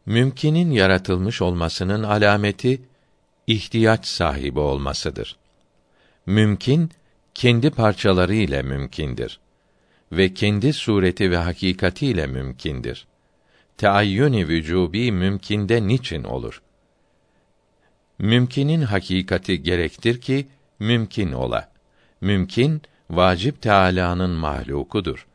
Mümkinin 0.06 0.70
yaratılmış 0.70 1.42
olmasının 1.42 2.02
alameti 2.02 2.82
ihtiyaç 3.46 4.06
sahibi 4.06 4.60
olmasıdır. 4.60 5.36
Mümkin 6.26 6.90
kendi 7.34 7.70
parçaları 7.70 8.34
ile 8.34 8.62
mümkindir 8.62 9.40
ve 10.12 10.34
kendi 10.34 10.72
sureti 10.72 11.30
ve 11.30 11.36
hakikati 11.36 12.06
ile 12.06 12.26
mümkindir. 12.26 13.06
Teayyün-i 13.76 14.48
vücubi 14.48 15.12
mümkinde 15.12 15.88
niçin 15.88 16.24
olur? 16.24 16.62
Mümkinin 18.18 18.82
hakikati 18.82 19.62
gerektir 19.62 20.20
ki 20.20 20.46
mümkün 20.78 21.32
ola. 21.32 21.72
Mümkin 22.20 22.82
vacip 23.10 23.62
Teâlâ'nın 23.62 24.30
mahlukudur 24.30 25.27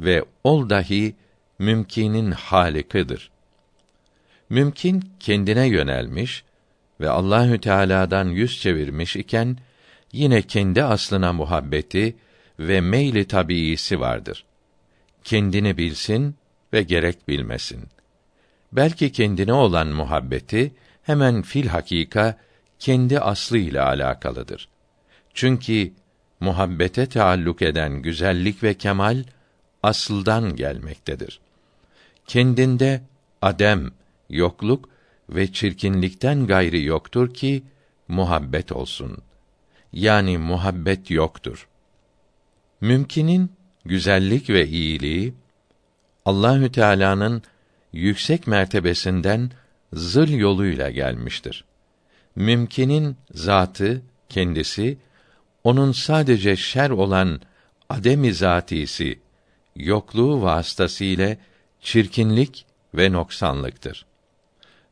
ve 0.00 0.24
ol 0.44 0.70
dahi 0.70 1.16
mümkinin 1.58 2.30
halikidir. 2.30 3.30
Mümkin 4.50 5.10
kendine 5.20 5.66
yönelmiş 5.66 6.44
ve 7.00 7.10
Allahü 7.10 7.60
Teala'dan 7.60 8.28
yüz 8.28 8.60
çevirmiş 8.60 9.16
iken 9.16 9.56
yine 10.12 10.42
kendi 10.42 10.84
aslına 10.84 11.32
muhabbeti 11.32 12.16
ve 12.58 12.80
meyli 12.80 13.24
tabiisi 13.24 14.00
vardır. 14.00 14.44
Kendini 15.24 15.76
bilsin 15.76 16.34
ve 16.72 16.82
gerek 16.82 17.28
bilmesin. 17.28 17.84
Belki 18.72 19.12
kendine 19.12 19.52
olan 19.52 19.88
muhabbeti 19.88 20.72
hemen 21.02 21.42
fil 21.42 21.66
hakika 21.66 22.38
kendi 22.78 23.20
aslı 23.20 23.58
ile 23.58 23.80
alakalıdır. 23.80 24.68
Çünkü 25.34 25.92
muhabbete 26.40 27.06
taalluk 27.06 27.62
eden 27.62 27.92
güzellik 27.92 28.62
ve 28.62 28.74
kemal 28.74 29.24
asıldan 29.82 30.56
gelmektedir. 30.56 31.40
Kendinde 32.26 33.02
adem, 33.42 33.90
yokluk 34.30 34.88
ve 35.30 35.52
çirkinlikten 35.52 36.46
gayri 36.46 36.84
yoktur 36.84 37.34
ki 37.34 37.62
muhabbet 38.08 38.72
olsun. 38.72 39.18
Yani 39.92 40.38
muhabbet 40.38 41.10
yoktur. 41.10 41.68
Mümkinin 42.80 43.52
güzellik 43.84 44.50
ve 44.50 44.68
iyiliği 44.68 45.34
Allahü 46.24 46.72
Teala'nın 46.72 47.42
yüksek 47.92 48.46
mertebesinden 48.46 49.50
zıl 49.92 50.28
yoluyla 50.28 50.90
gelmiştir. 50.90 51.64
Mümkinin 52.36 53.16
zatı, 53.34 54.02
kendisi 54.28 54.98
onun 55.64 55.92
sadece 55.92 56.56
şer 56.56 56.90
olan 56.90 57.40
ademi 57.88 58.34
zatisi, 58.34 59.18
yokluğu 59.76 60.42
vasıtasıyla 60.42 61.36
çirkinlik 61.80 62.66
ve 62.94 63.12
noksanlıktır 63.12 64.06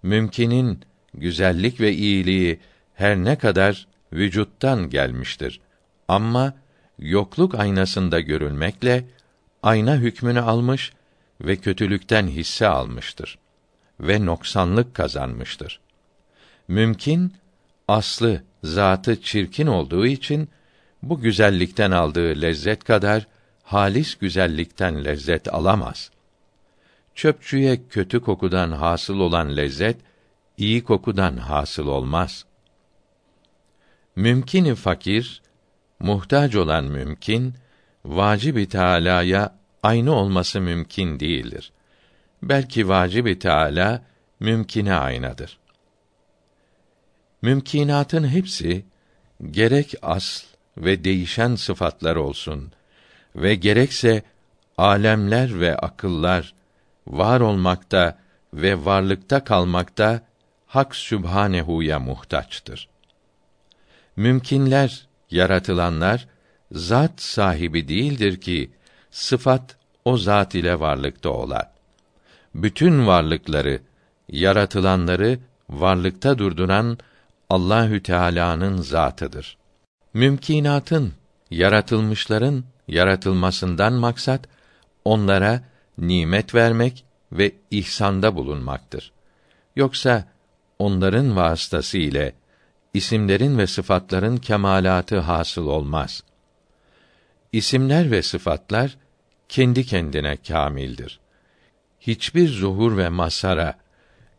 mümkinin 0.03 0.81
güzellik 1.14 1.81
ve 1.81 1.93
iyiliği 1.93 2.61
her 2.95 3.16
ne 3.16 3.39
kadar 3.39 3.87
vücuttan 4.12 4.91
gelmiştir. 4.91 5.61
Ama 6.09 6.55
yokluk 6.99 7.55
aynasında 7.55 8.20
görülmekle 8.20 9.05
ayna 9.62 9.97
hükmünü 9.97 10.41
almış 10.41 10.93
ve 11.41 11.57
kötülükten 11.57 12.26
hisse 12.26 12.68
almıştır 12.68 13.39
ve 14.01 14.26
noksanlık 14.26 14.95
kazanmıştır. 14.95 15.81
Mümkün 16.68 17.35
aslı 17.89 18.43
zatı 18.64 19.22
çirkin 19.22 19.66
olduğu 19.66 20.07
için 20.07 20.49
bu 21.03 21.20
güzellikten 21.20 21.91
aldığı 21.91 22.41
lezzet 22.41 22.85
kadar 22.85 23.26
halis 23.69 24.14
güzellikten 24.14 25.05
lezzet 25.05 25.55
alamaz. 25.55 26.11
Çöpçüye 27.14 27.89
kötü 27.89 28.21
kokudan 28.21 28.73
hasıl 28.73 29.21
olan 29.21 29.57
lezzet 29.57 29.97
iyi 30.57 30.85
kokudan 30.85 31.37
hasıl 31.37 31.87
olmaz. 31.87 32.45
Mümkini 34.16 34.75
fakir, 34.75 35.43
muhtaç 36.01 36.57
olan 36.57 36.85
mümkün, 36.85 37.55
vacib-i 38.05 38.69
Teâlâ'ya 38.69 39.59
aynı 39.83 40.12
olması 40.12 40.61
mümkün 40.61 41.21
değildir. 41.21 41.73
Belki 42.43 42.89
vacib-i 42.89 43.39
Teâlâ 43.39 44.03
mümkine 44.41 44.95
aynadır. 44.95 45.59
Mümkinatın 47.43 48.29
hepsi 48.29 48.85
gerek 49.51 49.95
asl 50.03 50.47
ve 50.77 51.05
değişen 51.05 51.55
sıfatlar 51.55 52.16
olsun 52.16 52.73
ve 53.43 53.55
gerekse 53.55 54.22
alemler 54.78 55.61
ve 55.61 55.76
akıllar 55.76 56.55
var 57.07 57.41
olmakta 57.41 58.18
ve 58.55 58.84
varlıkta 58.84 59.45
kalmakta 59.45 60.20
Hak 60.66 60.97
Sübhanehu'ya 60.97 61.99
muhtaçtır. 61.99 62.89
Mümkinler, 64.16 65.07
yaratılanlar 65.30 66.28
zat 66.72 67.20
sahibi 67.20 67.89
değildir 67.89 68.41
ki 68.41 68.70
sıfat 69.11 69.76
o 70.05 70.16
zat 70.16 70.55
ile 70.55 70.80
varlıkta 70.80 71.30
ola. 71.30 71.72
Bütün 72.55 73.07
varlıkları, 73.07 73.80
yaratılanları 74.28 75.39
varlıkta 75.70 76.39
durduran 76.39 76.99
Allahü 77.51 78.03
Teala'nın 78.03 78.76
zatıdır. 78.76 79.59
Mümkinatın, 80.14 81.12
yaratılmışların 81.51 82.64
yaratılmasından 82.89 83.93
maksat 83.93 84.49
onlara 85.05 85.62
nimet 85.99 86.55
vermek 86.55 87.05
ve 87.32 87.53
ihsanda 87.70 88.36
bulunmaktır. 88.36 89.12
Yoksa 89.76 90.28
onların 90.78 91.36
vasıtası 91.36 91.99
ile 91.99 92.32
isimlerin 92.95 93.59
ve 93.59 93.66
sıfatların 93.66 94.36
kemalatı 94.36 95.18
hasıl 95.18 95.66
olmaz. 95.66 96.22
İsimler 97.53 98.11
ve 98.11 98.22
sıfatlar 98.22 98.97
kendi 99.49 99.86
kendine 99.86 100.36
kamildir. 100.36 101.20
Hiçbir 102.01 102.49
zuhur 102.49 102.97
ve 102.97 103.09
masara, 103.09 103.78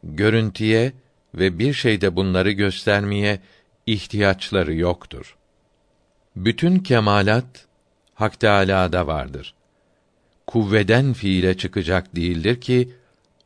görüntüye 0.03 0.93
ve 1.35 1.59
bir 1.59 1.73
şeyde 1.73 2.15
bunları 2.15 2.51
göstermeye 2.51 3.39
ihtiyaçları 3.85 4.73
yoktur. 4.73 5.37
Bütün 6.35 6.79
kemalat 6.79 7.67
Hak 8.19 8.39
Teâlâ'da 8.39 9.07
vardır. 9.07 9.53
Kuvveden 10.47 11.13
fiile 11.13 11.57
çıkacak 11.57 12.15
değildir 12.15 12.61
ki 12.61 12.93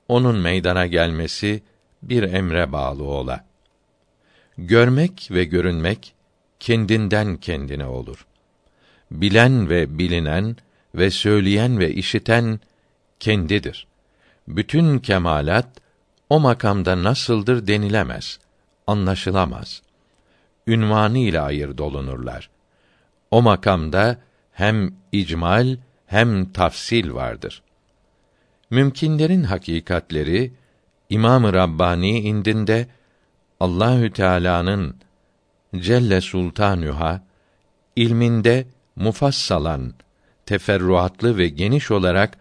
onun 0.08 0.38
meydana 0.38 0.86
gelmesi 0.86 1.64
bir 2.04 2.24
emre 2.24 2.72
bağlı 2.72 3.04
ola. 3.04 3.46
Görmek 4.58 5.28
ve 5.32 5.44
görünmek 5.44 6.14
kendinden 6.60 7.38
kendine 7.38 7.86
olur. 7.86 8.26
Bilen 9.12 9.70
ve 9.70 9.98
bilinen 9.98 10.56
ve 10.96 11.10
söyleyen 11.12 11.80
ve 11.80 11.94
işiten 11.94 12.60
kendidir. 13.20 13.88
Bütün 14.48 15.00
kemalat 15.00 15.68
o 16.30 16.40
makamda 16.40 17.04
nasıldır 17.04 17.68
denilemez, 17.68 18.40
anlaşılamaz. 18.88 19.82
Ünvanı 20.68 21.18
ile 21.18 21.42
ayır 21.42 21.78
dolunurlar. 21.78 22.50
O 23.32 23.42
makamda 23.42 24.18
hem 24.54 24.94
icmal 25.12 25.78
hem 26.06 26.52
tafsil 26.52 27.14
vardır. 27.14 27.64
Mümkinlerin 28.70 29.44
hakikatleri 29.44 30.54
İmam-ı 31.10 31.54
Rabbani 31.54 32.20
indinde 32.20 32.88
Allahü 33.60 34.14
Teala'nın 34.14 34.96
Celle 35.76 36.22
Sultanüha 36.22 37.24
ilminde 37.96 38.68
mufassalan, 38.96 39.94
teferruatlı 40.46 41.38
ve 41.38 41.48
geniş 41.48 41.92
olarak 41.92 42.38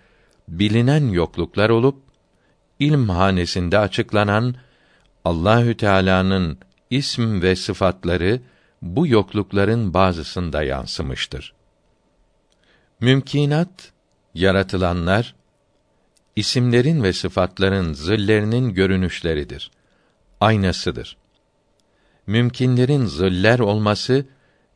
bilinen 0.48 1.08
yokluklar 1.08 1.70
olup 1.70 2.02
ilm 2.78 3.08
hanesinde 3.08 3.78
açıklanan 3.78 4.54
Allahü 5.24 5.76
Teala'nın 5.76 6.58
ism 6.90 7.42
ve 7.42 7.56
sıfatları 7.56 8.40
bu 8.82 9.06
yoklukların 9.06 9.94
bazısında 9.94 10.62
yansımıştır. 10.62 11.54
Mümkinat 13.02 13.92
yaratılanlar 14.34 15.34
isimlerin 16.36 17.02
ve 17.02 17.12
sıfatların 17.12 17.92
zillerinin 17.92 18.74
görünüşleridir. 18.74 19.70
Aynasıdır. 20.40 21.16
Mümkinlerin 22.26 23.06
ziller 23.06 23.58
olması 23.58 24.26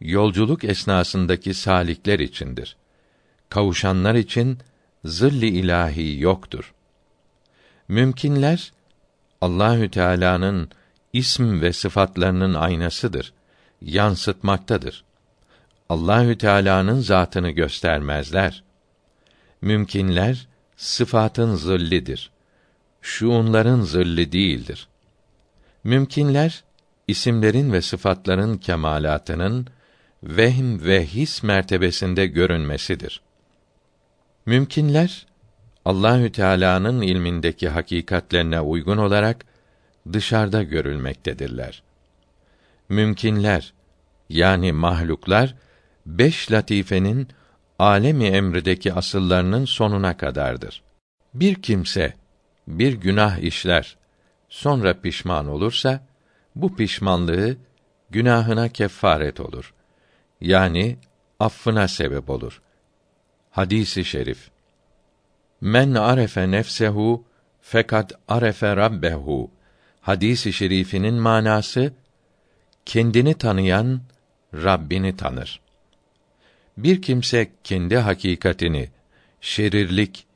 yolculuk 0.00 0.64
esnasındaki 0.64 1.54
salikler 1.54 2.18
içindir. 2.18 2.76
Kavuşanlar 3.48 4.14
için 4.14 4.58
zilli 5.04 5.46
ilahi 5.46 6.20
yoktur. 6.20 6.74
Mümkinler 7.88 8.72
Allahü 9.40 9.90
Teala'nın 9.90 10.70
ism 11.12 11.60
ve 11.60 11.72
sıfatlarının 11.72 12.54
aynasıdır. 12.54 13.32
Yansıtmaktadır. 13.82 15.05
Allahü 15.88 16.38
Teala'nın 16.38 17.00
zatını 17.00 17.50
göstermezler. 17.50 18.62
Mümkinler 19.60 20.48
sıfatın 20.76 21.54
zillidir. 21.54 22.30
Şuunların 23.02 23.80
zilli 23.80 24.32
değildir. 24.32 24.88
Mümkinler 25.84 26.64
isimlerin 27.08 27.72
ve 27.72 27.82
sıfatların 27.82 28.58
kemalatının 28.58 29.66
vehm 30.22 30.84
ve 30.84 31.06
his 31.06 31.42
mertebesinde 31.42 32.26
görünmesidir. 32.26 33.20
Mümkinler 34.46 35.26
Allahü 35.84 36.32
Teala'nın 36.32 37.02
ilmindeki 37.02 37.68
hakikatlerine 37.68 38.60
uygun 38.60 38.96
olarak 38.96 39.44
dışarıda 40.12 40.62
görülmektedirler. 40.62 41.82
Mümkinler 42.88 43.72
yani 44.28 44.72
mahluklar 44.72 45.54
beş 46.06 46.52
latifenin 46.52 47.28
alemi 47.78 48.24
emrideki 48.24 48.92
asıllarının 48.92 49.64
sonuna 49.64 50.16
kadardır. 50.16 50.82
Bir 51.34 51.54
kimse 51.54 52.14
bir 52.68 52.92
günah 52.92 53.38
işler, 53.38 53.96
sonra 54.48 55.00
pişman 55.00 55.48
olursa 55.48 56.06
bu 56.54 56.76
pişmanlığı 56.76 57.56
günahına 58.10 58.68
kefaret 58.68 59.40
olur. 59.40 59.74
Yani 60.40 60.96
affına 61.40 61.88
sebep 61.88 62.30
olur. 62.30 62.62
Hadisi 63.50 64.04
şerif. 64.04 64.50
Men 65.60 65.94
arefe 65.94 66.50
nefsehu 66.50 67.24
fakat 67.60 68.12
arefe 68.28 68.76
rabbehu. 68.76 69.50
Hadisi 70.00 70.52
şerifinin 70.52 71.14
manası 71.14 71.92
kendini 72.84 73.34
tanıyan 73.34 74.00
Rabbini 74.54 75.16
tanır. 75.16 75.60
Bir 76.78 77.02
kimse 77.02 77.50
kendi 77.64 77.96
hakikatini 77.96 78.88
şerirlik, 79.40 80.26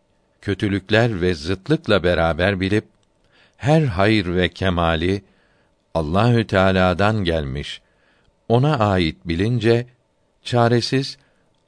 kötülükler 0.41 1.21
ve 1.21 1.35
zıtlıkla 1.35 2.03
beraber 2.03 2.61
bilip 2.61 2.85
her 3.57 3.83
hayır 3.83 4.35
ve 4.35 4.49
kemali 4.49 5.23
Allahü 5.95 6.47
Teala'dan 6.47 7.25
gelmiş, 7.25 7.83
ona 8.49 8.79
ait 8.79 9.17
bilince 9.25 9.87
çaresiz 10.43 11.19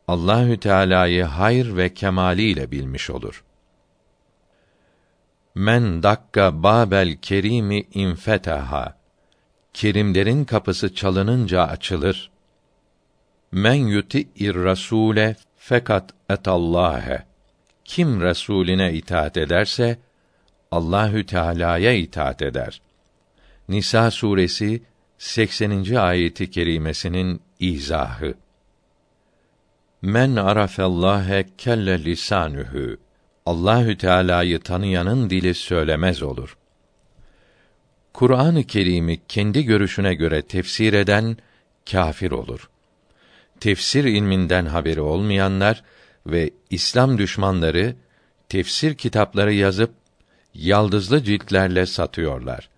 Allahü 0.08 0.60
Teala'yı 0.60 1.24
hayır 1.24 1.76
ve 1.76 1.94
kemaliyle 1.94 2.70
bilmiş 2.70 3.10
olur. 3.10 3.44
Men 5.54 6.02
dakka 6.02 6.62
babel 6.62 7.16
kerimi 7.22 7.80
infetaha. 7.94 8.96
Kerimlerin 9.74 10.44
kapısı 10.44 10.94
çalınınca 10.94 11.62
açılır. 11.62 12.30
Men 13.52 13.74
yuti'ir 13.74 14.54
rasule 14.54 15.36
fakat 15.56 16.10
etallâhe. 16.30 17.24
Kim 17.84 18.20
Resulüne 18.20 18.92
itaat 18.92 19.36
ederse 19.36 19.98
Allahü 20.70 21.26
Teala'ya 21.26 21.92
itaat 21.92 22.42
eder. 22.42 22.80
Nisa 23.68 24.10
suresi 24.10 24.82
80. 25.18 25.94
ayeti 25.94 26.50
kerimesinin 26.50 27.40
izahı. 27.60 28.34
Men 30.02 30.36
arafallâhe 30.36 31.46
kelle 31.58 32.04
lisanühü. 32.04 32.98
Allahü 33.46 33.98
Teala'yı 33.98 34.60
tanıyanın 34.60 35.30
dili 35.30 35.54
söylemez 35.54 36.22
olur. 36.22 36.56
Kur'an-ı 38.12 38.64
Kerim'i 38.64 39.20
kendi 39.28 39.64
görüşüne 39.64 40.14
göre 40.14 40.42
tefsir 40.42 40.92
eden 40.92 41.36
kâfir 41.90 42.30
olur. 42.30 42.70
Tefsir 43.62 44.04
ilminden 44.04 44.66
haberi 44.66 45.00
olmayanlar 45.00 45.82
ve 46.26 46.50
İslam 46.70 47.18
düşmanları 47.18 47.96
tefsir 48.48 48.94
kitapları 48.94 49.52
yazıp 49.52 49.94
yaldızlı 50.54 51.24
ciltlerle 51.24 51.86
satıyorlar. 51.86 52.68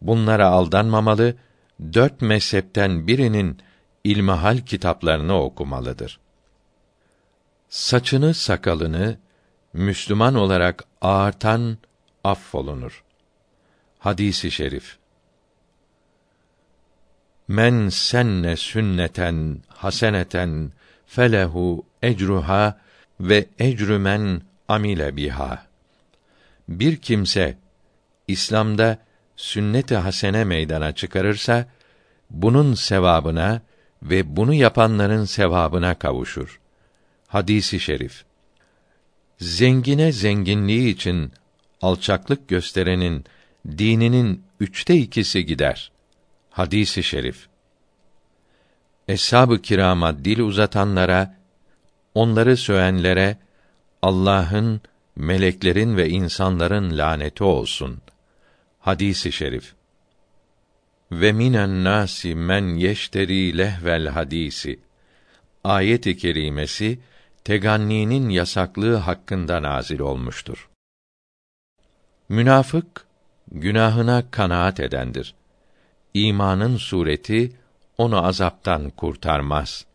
Bunlara 0.00 0.46
aldanmamalı, 0.46 1.36
dört 1.94 2.20
mezhepten 2.20 3.06
birinin 3.06 3.58
ilmihal 4.04 4.58
kitaplarını 4.58 5.42
okumalıdır. 5.42 6.20
Saçını 7.68 8.34
sakalını 8.34 9.18
Müslüman 9.72 10.34
olarak 10.34 10.84
ağartan 11.00 11.78
affolunur. 12.24 13.04
Hadisi 13.98 14.50
şerif. 14.50 15.01
Men 17.52 17.88
senne 17.88 18.56
sünneten 18.56 19.60
haseneten 19.68 20.72
felehu 21.06 21.86
ecruha 22.02 22.78
ve 23.20 23.46
ecrü 23.58 23.98
men 23.98 24.42
amile 24.68 25.16
biha. 25.16 25.66
Bir 26.68 26.96
kimse 26.96 27.56
İslam'da 28.28 28.98
sünnet-i 29.36 29.96
hasene 29.96 30.44
meydana 30.44 30.92
çıkarırsa 30.92 31.66
bunun 32.30 32.74
sevabına 32.74 33.62
ve 34.02 34.36
bunu 34.36 34.54
yapanların 34.54 35.24
sevabına 35.24 35.94
kavuşur. 35.94 36.60
Hadisi 37.26 37.80
şerif. 37.80 38.24
Zengine 39.38 40.12
zenginliği 40.12 40.94
için 40.94 41.32
alçaklık 41.82 42.48
gösterenin 42.48 43.24
dininin 43.78 44.42
üçte 44.60 44.96
ikisi 44.96 45.46
gider. 45.46 45.91
Hadisi 46.52 47.02
şerif. 47.02 47.48
Eshab-ı 49.08 49.62
kirama 49.62 50.24
dil 50.24 50.40
uzatanlara, 50.40 51.36
onları 52.14 52.56
söyenlere 52.56 53.36
Allah'ın, 54.02 54.80
meleklerin 55.16 55.96
ve 55.96 56.08
insanların 56.08 56.98
laneti 56.98 57.44
olsun. 57.44 58.00
Hadisi 58.80 59.32
şerif. 59.32 59.74
Ve 61.12 61.32
minen 61.32 61.84
nasi 61.84 62.34
men 62.34 62.74
yeşteri 62.74 63.58
lehvel 63.58 64.06
hadisi. 64.06 64.80
Ayet-i 65.64 66.16
kerimesi 66.16 66.98
teganninin 67.44 68.28
yasaklığı 68.28 68.96
hakkında 68.96 69.62
nazil 69.62 70.00
olmuştur. 70.00 70.68
Münafık 72.28 73.06
günahına 73.52 74.30
kanaat 74.30 74.80
edendir. 74.80 75.34
İmanın 76.14 76.76
sureti 76.76 77.52
onu 77.98 78.26
azaptan 78.26 78.90
kurtarmaz. 78.90 79.86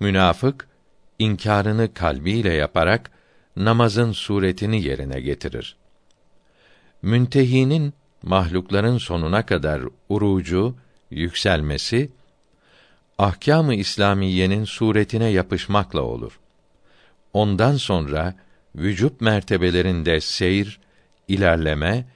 Münafık 0.00 0.68
inkârını 1.18 1.94
kalbiyle 1.94 2.52
yaparak 2.52 3.10
namazın 3.56 4.12
suretini 4.12 4.82
yerine 4.82 5.20
getirir. 5.20 5.76
Müntehinin 7.02 7.94
mahlukların 8.22 8.98
sonuna 8.98 9.46
kadar 9.46 9.82
urucu, 10.08 10.76
yükselmesi 11.10 12.10
ahkâm-ı 13.18 13.74
İslamiyenin 13.74 14.64
suretine 14.64 15.28
yapışmakla 15.28 16.00
olur. 16.02 16.40
Ondan 17.32 17.76
sonra 17.76 18.34
vücut 18.76 19.20
mertebelerinde 19.20 20.20
seyir, 20.20 20.80
ilerleme 21.28 22.06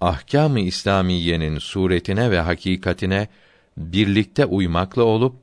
ahkâm-ı 0.00 0.60
İslamiyenin 0.60 1.58
suretine 1.58 2.30
ve 2.30 2.40
hakikatine 2.40 3.28
birlikte 3.76 4.44
uymakla 4.44 5.02
olup 5.02 5.36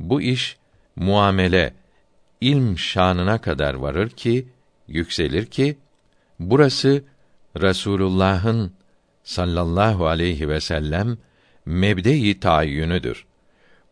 bu 0.00 0.22
iş 0.22 0.56
muamele 0.96 1.74
ilm 2.40 2.78
şanına 2.78 3.40
kadar 3.40 3.74
varır 3.74 4.10
ki 4.10 4.48
yükselir 4.88 5.46
ki 5.46 5.78
burası 6.40 7.04
Resulullah'ın 7.60 8.72
sallallahu 9.22 10.06
aleyhi 10.06 10.48
ve 10.48 10.60
sellem 10.60 11.18
mebde-i 11.66 12.40
tayyünüdür. 12.40 13.26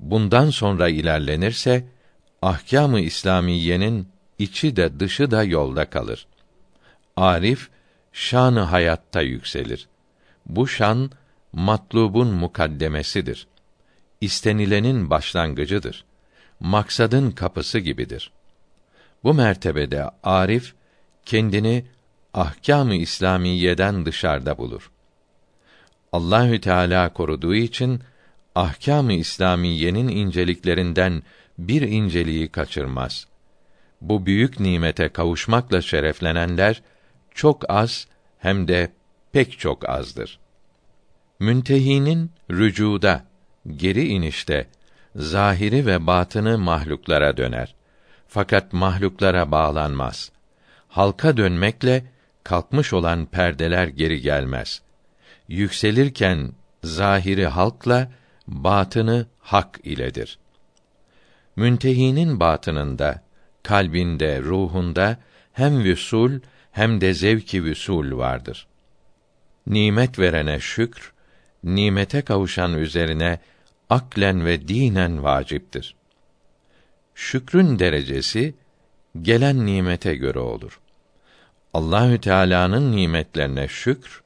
Bundan 0.01 0.51
sonra 0.51 0.89
ilerlenirse 0.89 1.85
ahkâm-ı 2.43 3.01
İslamiyenin 3.01 4.09
içi 4.39 4.77
de 4.77 5.01
dışı 5.01 5.31
da 5.31 5.45
yolda 5.45 5.91
kalır. 5.91 6.27
Arif 7.17 7.69
şanı 8.13 8.61
hayatta 8.61 9.23
yükselir. 9.23 9.89
Bu 10.49 10.69
şan 10.69 11.11
matlubun 11.53 12.29
mukaddemesidir. 12.29 13.47
İstenilenin 14.21 15.11
başlangıcıdır. 15.11 16.05
Maksadın 16.61 17.31
kapısı 17.31 17.79
gibidir. 17.79 18.33
Bu 19.25 19.35
mertebede 19.35 20.11
arif 20.23 20.75
kendini 21.25 21.85
ahkâm-ı 22.35 22.95
İslamiyeden 22.95 24.07
dışarıda 24.07 24.59
bulur. 24.59 24.91
Allahü 26.13 26.61
Teala 26.61 27.13
koruduğu 27.13 27.55
için 27.55 28.01
ahkâm-ı 28.55 29.13
İslamiyenin 29.13 30.09
inceliklerinden 30.09 31.23
bir 31.59 31.83
inceliği 31.83 32.49
kaçırmaz. 32.49 33.27
Bu 34.01 34.27
büyük 34.27 34.61
nimete 34.61 35.09
kavuşmakla 35.09 35.83
şereflenenler 35.83 36.83
çok 37.35 37.71
az 37.71 38.07
hem 38.39 38.69
de 38.69 38.91
pek 39.33 39.59
çok 39.59 39.89
azdır. 39.89 40.39
Müntehinin 41.41 42.31
rücuda, 42.51 43.25
geri 43.77 44.09
inişte 44.09 44.67
zahiri 45.17 45.87
ve 45.87 46.07
batını 46.07 46.59
mahluklara 46.59 47.37
döner. 47.37 47.75
Fakat 48.29 48.73
mahluklara 48.73 49.51
bağlanmaz. 49.51 50.33
Halka 50.89 51.37
dönmekle 51.37 52.05
kalkmış 52.45 52.93
olan 52.93 53.27
perdeler 53.27 53.89
geri 53.89 54.21
gelmez. 54.21 54.83
Yükselirken 55.49 56.53
zahiri 56.85 57.47
halkla 57.47 58.11
batını 58.47 59.27
hak 59.41 59.81
iledir. 59.85 60.39
Müntehinin 61.57 62.41
batınında, 62.41 63.23
kalbinde, 63.63 64.43
ruhunda 64.43 65.17
hem 65.53 65.85
vüsul 65.85 66.41
hem 66.73 67.01
de 67.01 67.15
zevki 67.15 67.65
vüsul 67.65 68.17
vardır. 68.19 68.67
Nimet 69.69 70.19
verene 70.19 70.61
şükr, 70.61 71.13
nimete 71.65 72.23
kavuşan 72.23 72.75
üzerine 72.75 73.39
aklen 73.91 74.47
ve 74.47 74.69
dinen 74.69 75.23
vaciptir. 75.23 75.95
Şükrün 77.15 77.79
derecesi 77.79 78.55
gelen 79.23 79.67
nimete 79.67 80.15
göre 80.15 80.39
olur. 80.39 80.81
Allahü 81.75 82.21
Teala'nın 82.21 82.97
nimetlerine 82.97 83.69
şükr 83.69 84.23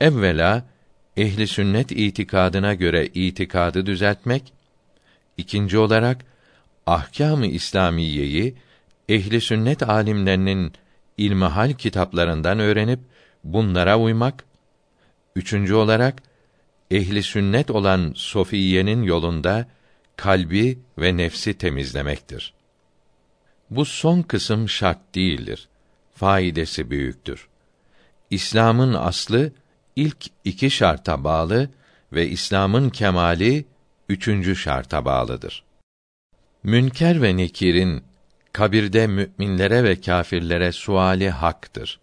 evvela 0.00 0.64
ehli 1.16 1.46
sünnet 1.46 1.92
itikadına 1.92 2.74
göre 2.74 3.06
itikadı 3.06 3.86
düzeltmek, 3.86 4.52
ikinci 5.36 5.78
olarak 5.78 6.24
ahkâm-ı 6.86 7.46
İslamiyeyi 7.46 8.54
ehli 9.08 9.40
sünnet 9.40 9.82
alimlerinin 9.82 10.72
ilmihal 11.16 11.72
kitaplarından 11.72 12.58
öğrenip 12.58 13.00
bunlara 13.44 13.98
uymak, 13.98 14.44
üçüncü 15.36 15.74
olarak 15.74 16.22
ehli 16.90 17.22
sünnet 17.22 17.70
olan 17.70 18.12
sofiyenin 18.16 19.02
yolunda 19.02 19.66
kalbi 20.16 20.78
ve 20.98 21.16
nefsi 21.16 21.58
temizlemektir. 21.58 22.54
Bu 23.70 23.84
son 23.84 24.22
kısım 24.22 24.68
şart 24.68 25.14
değildir. 25.14 25.68
Faidesi 26.14 26.90
büyüktür. 26.90 27.48
İslam'ın 28.30 28.94
aslı 28.94 29.52
ilk 29.96 30.26
iki 30.44 30.70
şarta 30.70 31.24
bağlı 31.24 31.70
ve 32.12 32.28
İslam'ın 32.28 32.90
kemali 32.90 33.64
üçüncü 34.08 34.56
şarta 34.56 35.04
bağlıdır. 35.04 35.64
Münker 36.62 37.22
ve 37.22 37.36
Nekir'in 37.36 38.04
kabirde 38.52 39.06
müminlere 39.06 39.84
ve 39.84 40.00
kâfirlere 40.00 40.72
suali 40.72 41.30
haktır. 41.30 42.00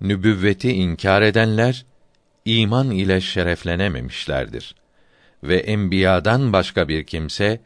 Nübüvveti 0.00 0.72
inkar 0.72 1.22
edenler 1.22 1.86
iman 2.44 2.90
ile 2.90 3.20
şereflenememişlerdir 3.20 4.74
ve 5.42 5.56
enbiyadan 5.56 6.52
başka 6.52 6.88
bir 6.88 7.04
kimse 7.04 7.60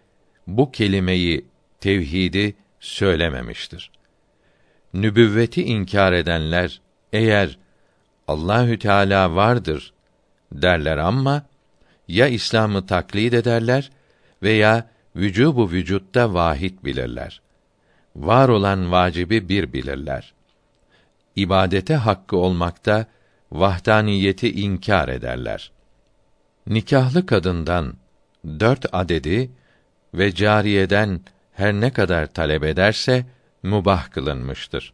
bu 0.47 0.73
kelimeyi 0.73 1.45
tevhidi 1.81 2.55
söylememiştir. 2.81 3.91
Nübüvveti 4.95 5.65
inkar 5.65 6.13
edenler 6.13 6.81
eğer 7.13 7.59
Allahü 8.29 8.79
Teala 8.79 9.35
vardır 9.35 9.93
derler 10.53 10.99
ama 10.99 11.43
ya 12.09 12.29
İslam'ı 12.29 12.87
taklid 12.87 13.33
ederler 13.33 13.91
veya 14.43 14.91
vücubu 15.17 15.71
vücutta 15.71 16.35
vahid 16.35 16.85
bilirler. 16.85 17.41
Var 18.17 18.49
olan 18.49 18.93
vacibi 18.93 19.49
bir 19.49 19.73
bilirler. 19.73 20.35
İbadete 21.37 21.95
hakkı 21.95 22.37
olmakta 22.37 23.07
vahdaniyeti 23.53 24.53
inkar 24.53 25.09
ederler. 25.09 25.73
Nikahlı 26.67 27.27
kadından 27.27 27.95
dört 28.45 28.87
adedi 28.93 29.51
ve 30.15 30.35
cariyeden 30.35 31.21
her 31.53 31.73
ne 31.73 31.93
kadar 31.93 32.27
talep 32.27 32.65
ederse 32.65 33.27
mubah 33.63 34.11
kılınmıştır. 34.11 34.93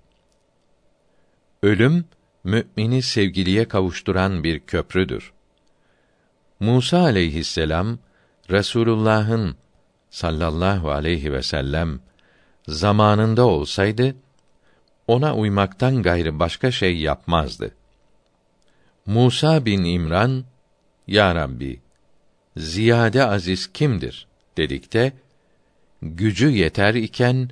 Ölüm 1.63 2.05
mümini 2.45 3.03
sevgiliye 3.03 3.69
kavuşturan 3.69 4.45
bir 4.45 4.61
köprüdür. 4.61 5.33
Musa 6.61 6.99
aleyhisselam 6.99 7.99
Resulullah'ın 8.51 9.57
sallallahu 10.11 10.91
aleyhi 10.91 11.33
ve 11.33 11.43
sellem 11.43 12.01
zamanında 12.69 13.47
olsaydı 13.47 14.17
ona 15.09 15.37
uymaktan 15.37 16.03
gayrı 16.03 16.39
başka 16.39 16.71
şey 16.71 16.99
yapmazdı. 16.99 17.75
Musa 19.07 19.65
bin 19.65 19.85
İmran 19.85 20.45
Ya 21.07 21.35
Rabbi 21.35 21.81
ziyade 22.57 23.25
aziz 23.25 23.73
kimdir 23.73 24.27
dedikte 24.57 25.13
gücü 26.03 26.51
yeter 26.51 26.95
iken 26.95 27.51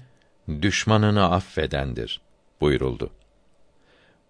düşmanını 0.63 1.31
affedendir 1.31 2.21
buyuruldu. 2.61 3.11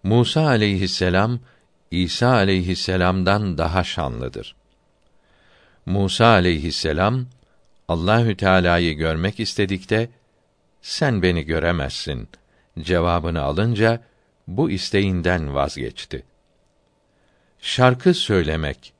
Musa 0.03 0.47
aleyhisselam 0.47 1.39
İsa 1.91 2.29
aleyhisselam'dan 2.29 3.57
daha 3.57 3.83
şanlıdır. 3.83 4.55
Musa 5.85 6.25
aleyhisselam 6.25 7.25
Allahü 7.87 8.37
Teala'yı 8.37 8.93
görmek 8.93 9.39
istedikte 9.39 10.09
sen 10.81 11.21
beni 11.21 11.43
göremezsin 11.43 12.29
cevabını 12.79 13.41
alınca 13.41 14.01
bu 14.47 14.69
isteğinden 14.69 15.53
vazgeçti. 15.53 16.23
Şarkı 17.59 18.13
söylemek, 18.13 18.93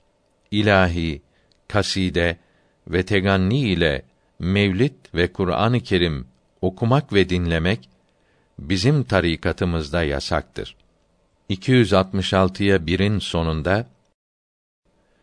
ilahi, 0.51 1.21
kaside 1.67 2.37
ve 2.87 3.05
teganni 3.05 3.59
ile 3.59 4.01
mevlid 4.39 4.95
ve 5.13 5.33
Kur'an-ı 5.33 5.79
Kerim 5.79 6.27
okumak 6.61 7.13
ve 7.13 7.29
dinlemek 7.29 7.89
bizim 8.59 9.03
tarikatımızda 9.03 10.03
yasaktır. 10.03 10.75
266'ya 11.49 12.87
birin 12.87 13.19
sonunda 13.19 13.87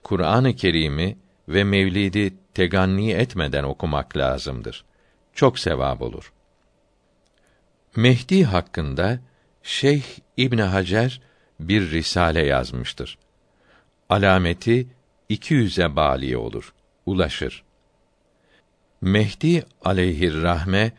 Kur'an-ı 0.03 0.57
Kerim'i 0.57 1.17
ve 1.49 1.65
mevlidi 1.65 2.35
teganni 2.55 3.13
etmeden 3.13 3.65
okumak 3.65 4.17
lazımdır. 4.17 4.85
Çok 5.35 5.59
sevap 5.59 6.03
olur. 6.03 6.33
Mehdi 7.97 8.45
hakkında 8.45 9.21
Şeyh 9.63 10.05
İbn 10.37 10.59
Hacer 10.59 11.21
bir 11.61 11.91
risale 11.91 12.47
yazmıştır. 12.47 13.19
Alameti 14.09 14.87
200'e 15.31 15.97
bali 15.97 16.37
olur, 16.37 16.75
ulaşır. 17.07 17.65
Mehdi 19.01 19.65
aleyhir 19.85 20.43
rahme 20.43 20.93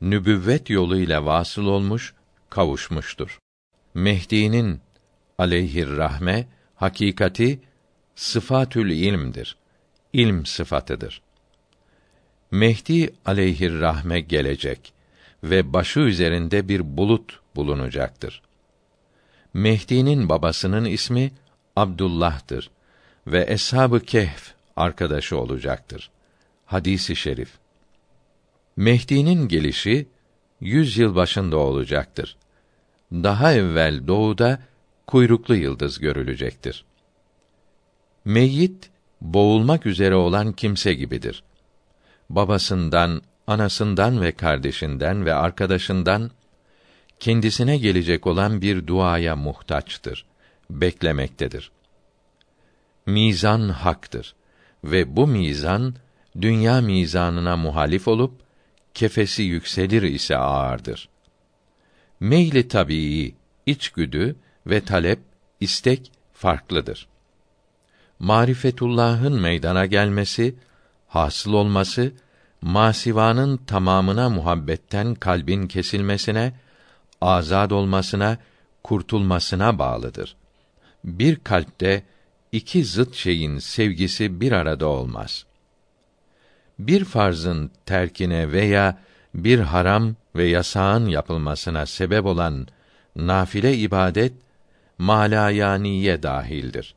nübüvvet 0.00 0.70
yoluyla 0.70 1.24
vasıl 1.24 1.66
olmuş, 1.66 2.14
kavuşmuştur. 2.50 3.38
Mehdi'nin 3.94 4.80
aleyhir 5.38 5.88
rahme 5.88 6.48
hakikati 6.74 7.60
sıfatül 8.14 8.90
ilmdir. 8.90 9.56
İlm 10.12 10.46
sıfatıdır. 10.46 11.22
Mehdi 12.50 13.14
aleyhir 13.26 13.80
rahme 13.80 14.20
gelecek 14.20 14.99
ve 15.44 15.72
başı 15.72 16.00
üzerinde 16.00 16.68
bir 16.68 16.96
bulut 16.96 17.40
bulunacaktır. 17.56 18.42
Mehdi'nin 19.54 20.28
babasının 20.28 20.84
ismi 20.84 21.32
Abdullah'tır 21.76 22.70
ve 23.26 23.44
eshab-ı 23.48 24.00
kehf 24.00 24.52
arkadaşı 24.76 25.38
olacaktır. 25.38 26.10
Hadisi 26.66 27.16
şerif. 27.16 27.50
Mehdi'nin 28.76 29.48
gelişi 29.48 30.08
yüz 30.60 30.98
yıl 30.98 31.14
başında 31.14 31.56
olacaktır. 31.56 32.36
Daha 33.12 33.52
evvel 33.52 34.06
doğuda 34.06 34.58
kuyruklu 35.06 35.56
yıldız 35.56 35.98
görülecektir. 35.98 36.84
Meyyit 38.24 38.90
boğulmak 39.20 39.86
üzere 39.86 40.14
olan 40.14 40.52
kimse 40.52 40.94
gibidir. 40.94 41.42
Babasından, 42.30 43.22
anasından 43.46 44.20
ve 44.20 44.32
kardeşinden 44.32 45.26
ve 45.26 45.34
arkadaşından 45.34 46.30
kendisine 47.20 47.78
gelecek 47.78 48.26
olan 48.26 48.62
bir 48.62 48.86
duaya 48.86 49.36
muhtaçtır, 49.36 50.26
beklemektedir. 50.70 51.70
Mizan 53.06 53.68
haktır 53.68 54.34
ve 54.84 55.16
bu 55.16 55.26
mizan 55.26 55.94
dünya 56.40 56.80
mizanına 56.80 57.56
muhalif 57.56 58.08
olup 58.08 58.32
kefesi 58.94 59.42
yükselir 59.42 60.02
ise 60.02 60.36
ağırdır. 60.36 61.08
Meyli 62.20 62.68
tabii, 62.68 63.34
içgüdü 63.66 64.36
ve 64.66 64.80
talep, 64.80 65.18
istek 65.60 66.12
farklıdır. 66.32 67.08
Marifetullah'ın 68.18 69.40
meydana 69.40 69.86
gelmesi, 69.86 70.54
hasıl 71.08 71.52
olması, 71.52 72.12
masivanın 72.62 73.56
tamamına 73.56 74.28
muhabbetten 74.28 75.14
kalbin 75.14 75.66
kesilmesine, 75.66 76.52
azad 77.20 77.70
olmasına, 77.70 78.38
kurtulmasına 78.84 79.78
bağlıdır. 79.78 80.36
Bir 81.04 81.36
kalpte 81.36 82.02
iki 82.52 82.84
zıt 82.84 83.14
şeyin 83.14 83.58
sevgisi 83.58 84.40
bir 84.40 84.52
arada 84.52 84.86
olmaz. 84.86 85.46
Bir 86.78 87.04
farzın 87.04 87.70
terkine 87.86 88.52
veya 88.52 88.98
bir 89.34 89.58
haram 89.58 90.14
ve 90.36 90.44
yasağın 90.44 91.06
yapılmasına 91.06 91.86
sebep 91.86 92.26
olan 92.26 92.66
nafile 93.16 93.76
ibadet 93.76 94.32
malayaniye 94.98 96.22
dahildir. 96.22 96.94